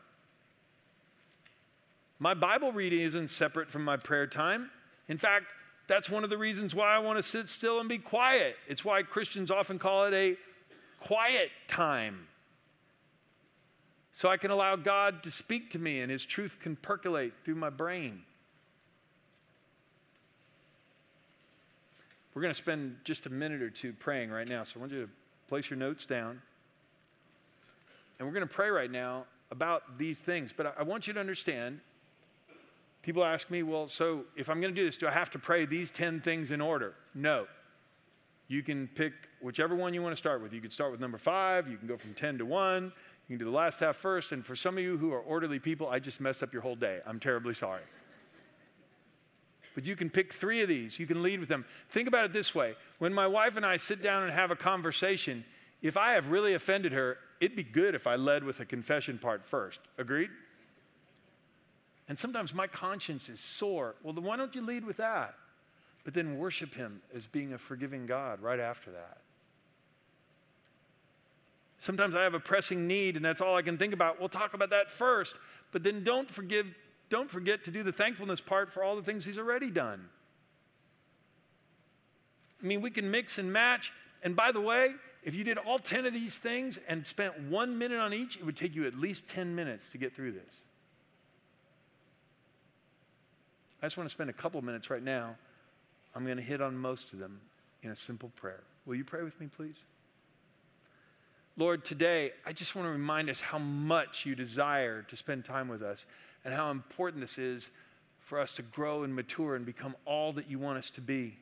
My 2.20 2.34
Bible 2.34 2.72
reading 2.72 3.02
isn't 3.02 3.30
separate 3.30 3.70
from 3.70 3.84
my 3.84 3.98
prayer 3.98 4.28
time. 4.28 4.72
In 5.08 5.18
fact, 5.18 5.46
that's 5.88 6.10
one 6.10 6.24
of 6.24 6.30
the 6.30 6.38
reasons 6.38 6.76
why 6.76 6.94
I 6.94 7.00
want 7.00 7.18
to 7.18 7.24
sit 7.24 7.48
still 7.48 7.80
and 7.80 7.88
be 7.88 8.00
quiet. 8.00 8.56
It's 8.68 8.84
why 8.84 9.04
Christians 9.04 9.52
often 9.52 9.80
call 9.80 10.06
it 10.06 10.13
a 10.13 10.38
quiet 11.00 11.52
time. 11.68 12.28
So 14.12 14.30
I 14.30 14.38
can 14.38 14.52
allow 14.52 14.76
God 14.76 15.24
to 15.24 15.32
speak 15.32 15.72
to 15.72 15.80
me 15.80 16.02
and 16.02 16.12
His 16.12 16.26
truth 16.26 16.58
can 16.60 16.76
percolate 16.76 17.34
through 17.46 17.56
my 17.56 17.70
brain. 17.70 18.24
We're 22.38 22.41
going 22.41 22.54
to 22.54 22.58
spend 22.60 22.97
just 23.04 23.26
a 23.26 23.32
minute 23.32 23.63
or 23.63 23.71
two 23.71 23.93
praying 23.93 24.30
right 24.30 24.47
now. 24.47 24.63
So 24.63 24.73
I 24.76 24.80
want 24.82 24.91
you 24.91 25.02
to 25.02 25.10
place 25.50 25.71
your 25.71 25.80
notes 25.80 26.06
down. 26.06 26.39
And 28.19 28.28
we're 28.28 28.34
going 28.36 28.47
to 28.47 28.54
pray 28.54 28.69
right 28.69 28.91
now 28.91 29.26
about 29.50 29.97
these 29.97 30.19
things. 30.19 30.54
But 30.56 30.76
I 30.78 30.84
want 30.84 31.08
you 31.08 31.13
to 31.13 31.19
understand 31.19 31.80
people 33.02 33.26
ask 33.26 33.50
me, 33.50 33.63
well, 33.63 33.88
so 33.88 34.26
if 34.36 34.50
I'm 34.50 34.62
going 34.62 34.71
to 34.71 34.80
do 34.80 34.86
this, 34.86 34.97
do 34.97 35.08
I 35.08 35.12
have 35.13 35.32
to 35.32 35.39
pray 35.39 35.65
these 35.65 35.89
10 35.89 36.21
things 36.21 36.52
in 36.52 36.62
order? 36.62 36.93
No. 37.15 37.47
You 38.50 38.62
can 38.62 38.88
pick 38.88 39.13
whichever 39.41 39.76
one 39.76 39.95
you 39.95 40.04
want 40.04 40.13
to 40.13 40.17
start 40.17 40.39
with. 40.43 40.54
You 40.54 40.62
can 40.62 40.69
start 40.69 40.91
with 40.91 41.02
number 41.02 41.17
five, 41.17 41.67
you 41.67 41.78
can 41.78 41.88
go 41.88 41.97
from 41.97 42.13
10 42.13 42.38
to 42.38 42.45
1, 42.45 42.84
you 42.84 42.91
can 43.36 43.39
do 43.39 43.50
the 43.50 43.58
last 43.58 43.80
half 43.80 43.95
first. 43.95 44.32
And 44.32 44.45
for 44.45 44.56
some 44.56 44.78
of 44.78 44.84
you 44.84 45.00
who 45.00 45.12
are 45.12 45.21
orderly 45.21 45.58
people, 45.58 45.88
I 45.88 45.97
just 45.97 46.21
messed 46.21 46.43
up 46.43 46.54
your 46.54 46.62
whole 46.62 46.76
day. 46.76 47.00
I'm 47.04 47.19
terribly 47.19 47.56
sorry 47.56 47.82
but 49.78 49.86
you 49.86 49.96
can 49.96 50.10
pick 50.10 50.34
three 50.34 50.63
of 50.63 50.68
these. 50.68 50.98
You 50.98 51.06
can 51.06 51.22
lead 51.22 51.40
with 51.40 51.50
them. 51.50 51.63
Think 51.92 52.08
about 52.08 52.26
it 52.26 52.34
this 52.34 52.56
way 52.56 52.74
when 52.98 53.13
my 53.13 53.28
wife 53.28 53.58
and 53.58 53.63
I 53.63 53.78
sit 53.78 54.02
down 54.02 54.24
and 54.24 54.32
have 54.32 54.50
a 54.50 54.56
conversation, 54.56 55.46
if 55.84 55.96
I 55.96 56.13
have 56.13 56.30
really 56.30 56.56
offended 56.56 56.94
her, 56.94 57.20
it'd 57.40 57.56
be 57.56 57.62
good 57.62 57.94
if 57.94 58.08
I 58.08 58.16
led 58.16 58.44
with 58.44 58.60
a 58.60 58.66
confession 58.66 59.20
part 59.20 59.46
first. 59.46 59.80
Agreed? 60.00 60.32
And 62.10 62.18
sometimes 62.18 62.56
my 62.56 62.66
conscience 62.66 63.30
is 63.30 63.40
sore. 63.40 63.94
Well, 64.02 64.13
then 64.13 64.24
why 64.24 64.36
don't 64.36 64.56
you 64.56 64.66
lead 64.66 64.84
with 64.84 64.98
that? 64.98 65.36
But 66.04 66.16
then 66.16 66.40
worship 66.40 66.74
Him 66.74 67.04
as 67.16 67.28
being 67.28 67.54
a 67.54 67.60
forgiving 67.60 68.08
God 68.08 68.42
right 68.42 68.60
after 68.60 68.90
that. 68.90 69.20
Sometimes 71.78 72.16
I 72.16 72.24
have 72.24 72.34
a 72.34 72.40
pressing 72.40 72.88
need, 72.88 73.16
and 73.16 73.24
that's 73.24 73.42
all 73.42 73.56
I 73.56 73.62
can 73.62 73.78
think 73.78 73.94
about. 73.94 74.20
We'll 74.20 74.28
talk 74.28 74.56
about 74.56 74.72
that 74.72 74.90
first. 74.90 75.36
But 75.72 75.84
then 75.84 76.04
don't 76.04 76.32
forgive 76.32 76.66
don't 77.10 77.30
forget 77.30 77.63
to 77.65 77.72
do 77.72 77.84
the 77.84 77.91
thankfulness 77.91 78.41
part 78.41 78.72
for 78.72 78.84
all 78.84 78.96
the 78.96 79.02
things 79.02 79.26
He's 79.26 79.38
already 79.38 79.70
done. 79.70 80.10
I 82.62 82.65
mean, 82.65 82.82
we 82.82 82.89
can 82.89 83.10
mix 83.12 83.38
and 83.38 83.52
match. 83.54 83.91
And 84.24 84.36
by 84.36 84.52
the 84.52 84.62
way, 84.62 84.96
if 85.24 85.36
you 85.36 85.43
did 85.43 85.58
all 85.58 85.80
10 85.80 86.06
of 86.06 86.13
these 86.13 86.38
things 86.38 86.80
and 86.88 87.06
spent 87.06 87.39
one 87.50 87.78
minute 87.78 88.00
on 88.00 88.13
each, 88.13 88.38
it 88.38 88.46
would 88.46 88.58
take 88.58 88.76
you 88.76 88.88
at 88.88 88.96
least 88.96 89.28
10 89.28 89.54
minutes 89.56 89.89
to 89.91 89.98
get 89.98 90.15
through 90.15 90.32
this. 90.32 90.63
I 93.82 93.86
just 93.86 93.96
want 93.96 94.10
to 94.10 94.13
spend 94.13 94.30
a 94.30 94.34
couple 94.34 94.62
minutes 94.62 94.89
right 94.89 95.04
now. 95.04 95.36
I'm 96.15 96.26
going 96.26 96.38
to 96.38 96.43
hit 96.43 96.62
on 96.62 96.76
most 96.78 97.13
of 97.13 97.20
them 97.20 97.39
in 97.84 97.91
a 97.91 97.96
simple 97.96 98.30
prayer. 98.36 98.63
Will 98.86 98.96
you 98.96 99.04
pray 99.04 99.22
with 99.22 99.39
me, 99.39 99.48
please? 99.56 99.76
Lord, 101.58 101.86
today 101.86 102.32
I 102.46 102.54
just 102.54 102.76
want 102.76 102.88
to 102.88 102.91
remind 102.91 103.30
us 103.30 103.39
how 103.39 103.60
much 103.60 104.26
you 104.26 104.36
desire 104.36 105.04
to 105.04 105.15
spend 105.15 105.46
time 105.46 105.67
with 105.67 105.84
us 105.84 106.06
and 106.48 106.56
how 106.56 106.72
important 106.72 107.20
this 107.20 107.38
is 107.38 107.70
for 108.22 108.40
us 108.40 108.54
to 108.54 108.62
grow 108.62 109.04
and 109.04 109.14
mature 109.14 109.58
and 109.58 109.66
become 109.66 109.98
all 110.06 110.32
that 110.32 110.50
you 110.50 110.58
want 110.58 110.78
us 110.78 110.90
to 110.90 111.02
be. 111.02 111.38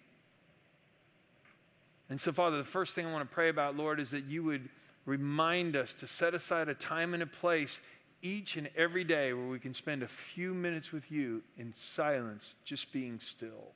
And 2.10 2.20
so, 2.20 2.34
Father, 2.34 2.58
the 2.58 2.64
first 2.64 2.96
thing 2.96 3.06
I 3.06 3.12
want 3.12 3.30
to 3.30 3.32
pray 3.32 3.50
about, 3.50 3.78
Lord, 3.78 4.00
is 4.00 4.10
that 4.10 4.26
you 4.26 4.44
would 4.44 4.68
remind 5.06 5.76
us 5.76 5.94
to 5.94 6.08
set 6.08 6.34
aside 6.34 6.70
a 6.70 6.74
time 6.74 7.14
and 7.14 7.22
a 7.22 7.28
place 7.28 7.80
each 8.24 8.58
and 8.58 8.68
every 8.76 9.04
day 9.04 9.32
where 9.32 9.46
we 9.46 9.60
can 9.60 9.76
spend 9.76 10.02
a 10.02 10.08
few 10.08 10.56
minutes 10.56 10.92
with 10.92 11.12
you 11.12 11.44
in 11.56 11.72
silence, 11.76 12.56
just 12.64 12.92
being 12.92 13.20
still. 13.20 13.74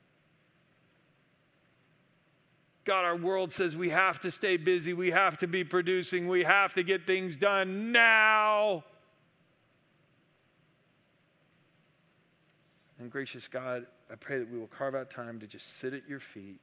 God, 2.84 3.04
our 3.04 3.16
world 3.16 3.52
says 3.52 3.76
we 3.76 3.90
have 3.90 4.18
to 4.20 4.32
stay 4.32 4.56
busy, 4.56 4.94
we 4.94 5.12
have 5.12 5.38
to 5.38 5.46
be 5.46 5.62
producing, 5.62 6.26
we 6.26 6.42
have 6.42 6.74
to 6.74 6.82
get 6.82 7.06
things 7.06 7.36
done 7.36 7.92
now. 7.92 8.82
And 13.00 13.10
gracious 13.10 13.48
God, 13.48 13.86
I 14.12 14.14
pray 14.14 14.38
that 14.38 14.52
we 14.52 14.58
will 14.58 14.66
carve 14.66 14.94
out 14.94 15.10
time 15.10 15.40
to 15.40 15.46
just 15.46 15.78
sit 15.78 15.94
at 15.94 16.06
your 16.06 16.20
feet 16.20 16.60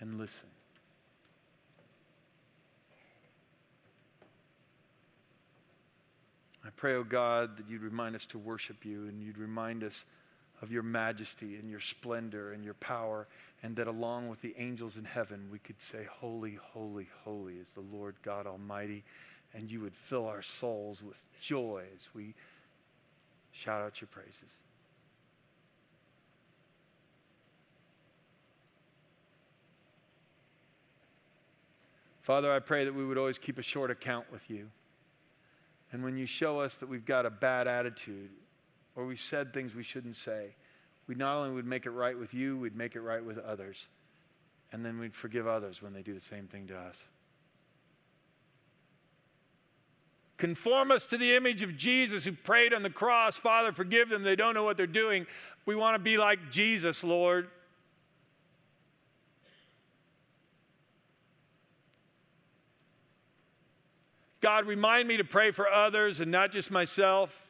and 0.00 0.18
listen. 0.18 0.48
I 6.64 6.70
pray, 6.74 6.94
oh 6.94 7.04
God, 7.04 7.58
that 7.58 7.70
you'd 7.70 7.82
remind 7.82 8.16
us 8.16 8.26
to 8.26 8.38
worship 8.38 8.84
you 8.84 9.06
and 9.06 9.22
you'd 9.22 9.38
remind 9.38 9.84
us 9.84 10.04
of 10.60 10.72
your 10.72 10.82
majesty 10.82 11.54
and 11.56 11.70
your 11.70 11.80
splendor 11.80 12.52
and 12.52 12.64
your 12.64 12.74
power, 12.74 13.28
and 13.62 13.76
that 13.76 13.86
along 13.86 14.28
with 14.28 14.42
the 14.42 14.54
angels 14.58 14.96
in 14.96 15.04
heaven, 15.04 15.48
we 15.50 15.60
could 15.60 15.80
say, 15.80 16.06
Holy, 16.20 16.58
holy, 16.72 17.08
holy 17.24 17.54
is 17.54 17.68
the 17.70 17.80
Lord 17.80 18.16
God 18.24 18.48
Almighty 18.48 19.04
and 19.54 19.70
you 19.70 19.80
would 19.80 19.94
fill 19.94 20.26
our 20.26 20.42
souls 20.42 21.02
with 21.02 21.18
joy 21.40 21.84
as 21.94 22.08
we 22.14 22.34
shout 23.52 23.82
out 23.82 24.00
your 24.00 24.08
praises. 24.08 24.48
Father, 32.22 32.52
I 32.52 32.60
pray 32.60 32.84
that 32.84 32.94
we 32.94 33.04
would 33.04 33.18
always 33.18 33.38
keep 33.38 33.58
a 33.58 33.62
short 33.62 33.90
account 33.90 34.26
with 34.30 34.48
you. 34.48 34.68
And 35.90 36.04
when 36.04 36.16
you 36.16 36.24
show 36.24 36.60
us 36.60 36.76
that 36.76 36.88
we've 36.88 37.04
got 37.04 37.26
a 37.26 37.30
bad 37.30 37.66
attitude 37.66 38.30
or 38.94 39.04
we've 39.04 39.20
said 39.20 39.52
things 39.52 39.74
we 39.74 39.82
shouldn't 39.82 40.16
say, 40.16 40.54
we 41.08 41.16
not 41.16 41.36
only 41.36 41.52
would 41.52 41.66
make 41.66 41.84
it 41.84 41.90
right 41.90 42.16
with 42.16 42.32
you, 42.32 42.56
we'd 42.56 42.76
make 42.76 42.94
it 42.94 43.00
right 43.00 43.24
with 43.24 43.38
others. 43.38 43.86
And 44.72 44.84
then 44.84 44.98
we'd 44.98 45.14
forgive 45.14 45.46
others 45.48 45.82
when 45.82 45.92
they 45.92 46.02
do 46.02 46.14
the 46.14 46.20
same 46.20 46.46
thing 46.46 46.68
to 46.68 46.78
us. 46.78 46.96
Conform 50.42 50.90
us 50.90 51.06
to 51.06 51.16
the 51.16 51.36
image 51.36 51.62
of 51.62 51.76
Jesus 51.76 52.24
who 52.24 52.32
prayed 52.32 52.74
on 52.74 52.82
the 52.82 52.90
cross. 52.90 53.36
Father, 53.36 53.70
forgive 53.70 54.08
them. 54.08 54.24
They 54.24 54.34
don't 54.34 54.54
know 54.54 54.64
what 54.64 54.76
they're 54.76 54.88
doing. 54.88 55.24
We 55.66 55.76
want 55.76 55.94
to 55.94 56.00
be 56.00 56.18
like 56.18 56.50
Jesus, 56.50 57.04
Lord. 57.04 57.48
God, 64.40 64.66
remind 64.66 65.06
me 65.06 65.16
to 65.16 65.22
pray 65.22 65.52
for 65.52 65.70
others 65.70 66.18
and 66.18 66.32
not 66.32 66.50
just 66.50 66.72
myself. 66.72 67.40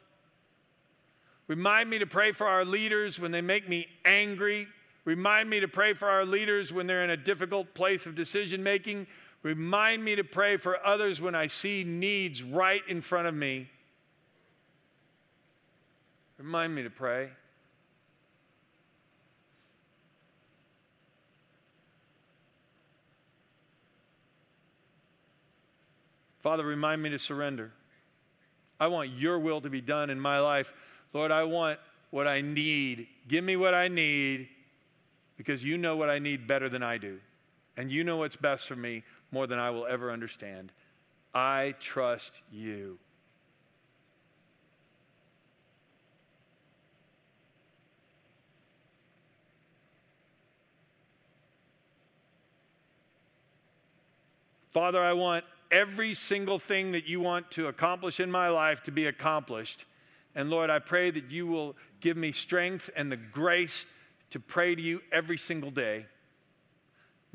Remind 1.47 1.89
me 1.89 1.97
to 1.97 2.05
pray 2.05 2.31
for 2.31 2.45
our 2.45 2.63
leaders 2.63 3.19
when 3.19 3.31
they 3.31 3.41
make 3.41 3.67
me 3.67 3.87
angry. 4.05 4.67
Remind 5.03 5.49
me 5.49 5.59
to 5.61 5.67
pray 5.67 5.93
for 5.93 6.07
our 6.09 6.25
leaders 6.25 6.71
when 6.71 6.85
they're 6.85 7.03
in 7.03 7.09
a 7.09 7.17
difficult 7.17 7.73
place 7.73 8.05
of 8.05 8.13
decision 8.13 8.61
making. 8.61 9.07
Remind 9.43 10.03
me 10.03 10.15
to 10.15 10.23
pray 10.23 10.55
for 10.55 10.83
others 10.85 11.19
when 11.19 11.35
I 11.35 11.47
see 11.47 11.83
needs 11.83 12.41
right 12.41 12.81
in 12.87 13.01
front 13.01 13.27
of 13.27 13.35
me. 13.35 13.69
Remind 16.37 16.73
me 16.73 16.83
to 16.83 16.89
pray. 16.89 17.29
Father, 26.41 26.65
remind 26.65 27.01
me 27.01 27.09
to 27.09 27.19
surrender. 27.19 27.71
I 28.79 28.87
want 28.87 29.11
your 29.11 29.39
will 29.39 29.61
to 29.61 29.69
be 29.69 29.79
done 29.79 30.09
in 30.09 30.19
my 30.19 30.39
life. 30.39 30.73
Lord, 31.13 31.31
I 31.31 31.43
want 31.43 31.79
what 32.11 32.27
I 32.27 32.41
need. 32.41 33.07
Give 33.27 33.43
me 33.43 33.55
what 33.55 33.73
I 33.73 33.87
need 33.87 34.49
because 35.37 35.63
you 35.63 35.77
know 35.77 35.95
what 35.95 36.09
I 36.09 36.19
need 36.19 36.47
better 36.47 36.67
than 36.67 36.83
I 36.83 36.97
do. 36.97 37.19
And 37.77 37.91
you 37.91 38.03
know 38.03 38.17
what's 38.17 38.35
best 38.35 38.67
for 38.67 38.75
me 38.75 39.03
more 39.33 39.47
than 39.47 39.57
I 39.57 39.71
will 39.71 39.87
ever 39.87 40.11
understand. 40.11 40.71
I 41.33 41.73
trust 41.79 42.33
you. 42.51 42.99
Father, 54.69 55.03
I 55.03 55.13
want 55.13 55.45
every 55.71 56.13
single 56.13 56.59
thing 56.59 56.91
that 56.91 57.05
you 57.05 57.19
want 57.19 57.49
to 57.51 57.67
accomplish 57.67 58.19
in 58.19 58.29
my 58.29 58.49
life 58.49 58.83
to 58.83 58.91
be 58.91 59.07
accomplished. 59.07 59.85
And 60.35 60.51
Lord, 60.51 60.69
I 60.69 60.77
pray 60.77 61.09
that 61.09 61.31
you 61.31 61.47
will 61.47 61.75
give 62.01 62.17
me 62.17 62.31
strength 62.31 62.91
and 62.95 63.11
the 63.11 63.17
grace 63.17 63.85
to 64.29 64.39
pray 64.39 64.75
to 64.75 64.81
you 64.81 65.01
every 65.11 65.39
single 65.39 65.71
day. 65.71 66.05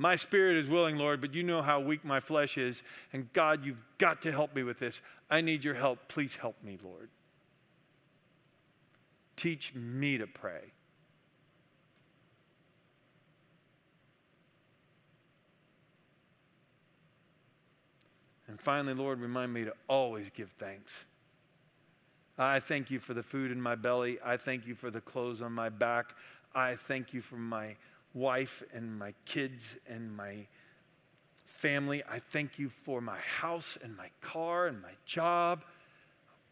My 0.01 0.15
spirit 0.15 0.57
is 0.57 0.69
willing, 0.69 0.97
Lord, 0.97 1.21
but 1.21 1.35
you 1.35 1.43
know 1.43 1.61
how 1.61 1.81
weak 1.81 2.05
my 2.05 2.21
flesh 2.21 2.57
is. 2.57 2.85
And 3.13 3.31
God, 3.33 3.65
you've 3.65 3.83
got 3.99 4.23
to 4.23 4.31
help 4.31 4.55
me 4.55 4.63
with 4.63 4.79
this. 4.79 5.03
I 5.29 5.41
need 5.41 5.65
your 5.65 5.75
help. 5.75 5.99
Please 6.07 6.37
help 6.37 6.55
me, 6.63 6.79
Lord. 6.83 7.11
Teach 9.37 9.75
me 9.75 10.17
to 10.17 10.27
pray. 10.29 10.73
And 18.47 18.61
finally, 18.61 18.95
Lord, 18.95 19.21
remind 19.21 19.53
me 19.53 19.65
to 19.65 19.75
always 19.89 20.31
give 20.31 20.51
thanks. 20.59 20.93
I 22.39 22.61
thank 22.61 22.89
you 22.89 23.01
for 23.01 23.15
the 23.15 23.23
food 23.23 23.51
in 23.51 23.61
my 23.61 23.75
belly. 23.75 24.19
I 24.25 24.37
thank 24.37 24.65
you 24.65 24.77
for 24.77 24.93
the 24.93 25.01
clothes 25.01 25.43
on 25.43 25.53
my 25.53 25.69
back. 25.69 26.15
I 26.55 26.77
thank 26.77 27.13
you 27.13 27.21
for 27.21 27.35
my 27.35 27.75
wife 28.19 28.63
and 28.75 28.99
my 28.99 29.15
kids 29.25 29.77
and 29.89 30.17
my 30.17 30.47
family. 31.45 32.03
I 32.09 32.21
thank 32.33 32.59
you 32.59 32.69
for 32.69 33.01
my 33.01 33.19
house 33.19 33.79
and 33.83 33.97
my 33.97 34.11
car 34.21 34.67
and 34.67 34.81
my 34.83 34.93
job. 35.07 35.65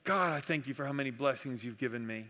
God, 0.04 0.32
I 0.32 0.40
thank 0.40 0.66
you 0.66 0.74
for 0.74 0.86
how 0.86 0.92
many 0.92 1.10
blessings 1.10 1.64
you've 1.64 1.78
given 1.78 2.06
me. 2.06 2.26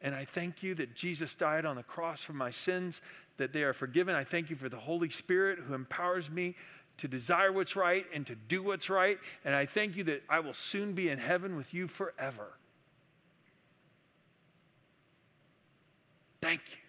And 0.00 0.14
I 0.14 0.24
thank 0.24 0.62
you 0.62 0.74
that 0.76 0.94
Jesus 0.94 1.34
died 1.34 1.64
on 1.64 1.76
the 1.76 1.82
cross 1.82 2.22
for 2.22 2.32
my 2.32 2.50
sins, 2.50 3.00
that 3.36 3.52
they 3.52 3.62
are 3.62 3.72
forgiven. 3.72 4.14
I 4.14 4.24
thank 4.24 4.50
you 4.50 4.56
for 4.56 4.68
the 4.68 4.78
Holy 4.78 5.10
Spirit 5.10 5.60
who 5.60 5.74
empowers 5.74 6.28
me 6.28 6.56
to 6.98 7.08
desire 7.08 7.52
what's 7.52 7.76
right 7.76 8.04
and 8.12 8.26
to 8.26 8.34
do 8.34 8.62
what's 8.62 8.90
right. 8.90 9.18
And 9.44 9.54
I 9.54 9.66
thank 9.66 9.96
you 9.96 10.04
that 10.04 10.22
I 10.28 10.40
will 10.40 10.54
soon 10.54 10.92
be 10.92 11.08
in 11.08 11.18
heaven 11.18 11.56
with 11.56 11.72
you 11.72 11.86
forever. 11.86 12.48
Thank 16.40 16.60
you. 16.70 16.81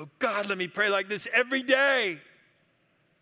Oh 0.00 0.08
God, 0.18 0.46
let 0.46 0.56
me 0.56 0.66
pray 0.66 0.88
like 0.88 1.10
this 1.10 1.28
every 1.30 1.62
day. 1.62 2.18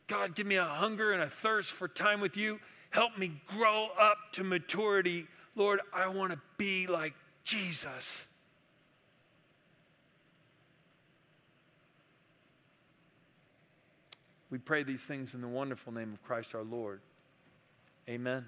God, 0.06 0.36
give 0.36 0.46
me 0.46 0.54
a 0.54 0.64
hunger 0.64 1.12
and 1.12 1.20
a 1.20 1.28
thirst 1.28 1.72
for 1.72 1.88
time 1.88 2.20
with 2.20 2.36
you. 2.36 2.60
Help 2.90 3.18
me 3.18 3.32
grow 3.48 3.88
up 4.00 4.16
to 4.34 4.44
maturity. 4.44 5.26
Lord, 5.56 5.80
I 5.92 6.06
want 6.06 6.30
to 6.30 6.40
be 6.56 6.86
like 6.86 7.14
Jesus. 7.42 8.24
We 14.50 14.58
pray 14.58 14.84
these 14.84 15.02
things 15.02 15.34
in 15.34 15.40
the 15.40 15.48
wonderful 15.48 15.92
name 15.92 16.12
of 16.12 16.22
Christ 16.22 16.54
our 16.54 16.62
Lord. 16.62 17.00
Amen. 18.08 18.46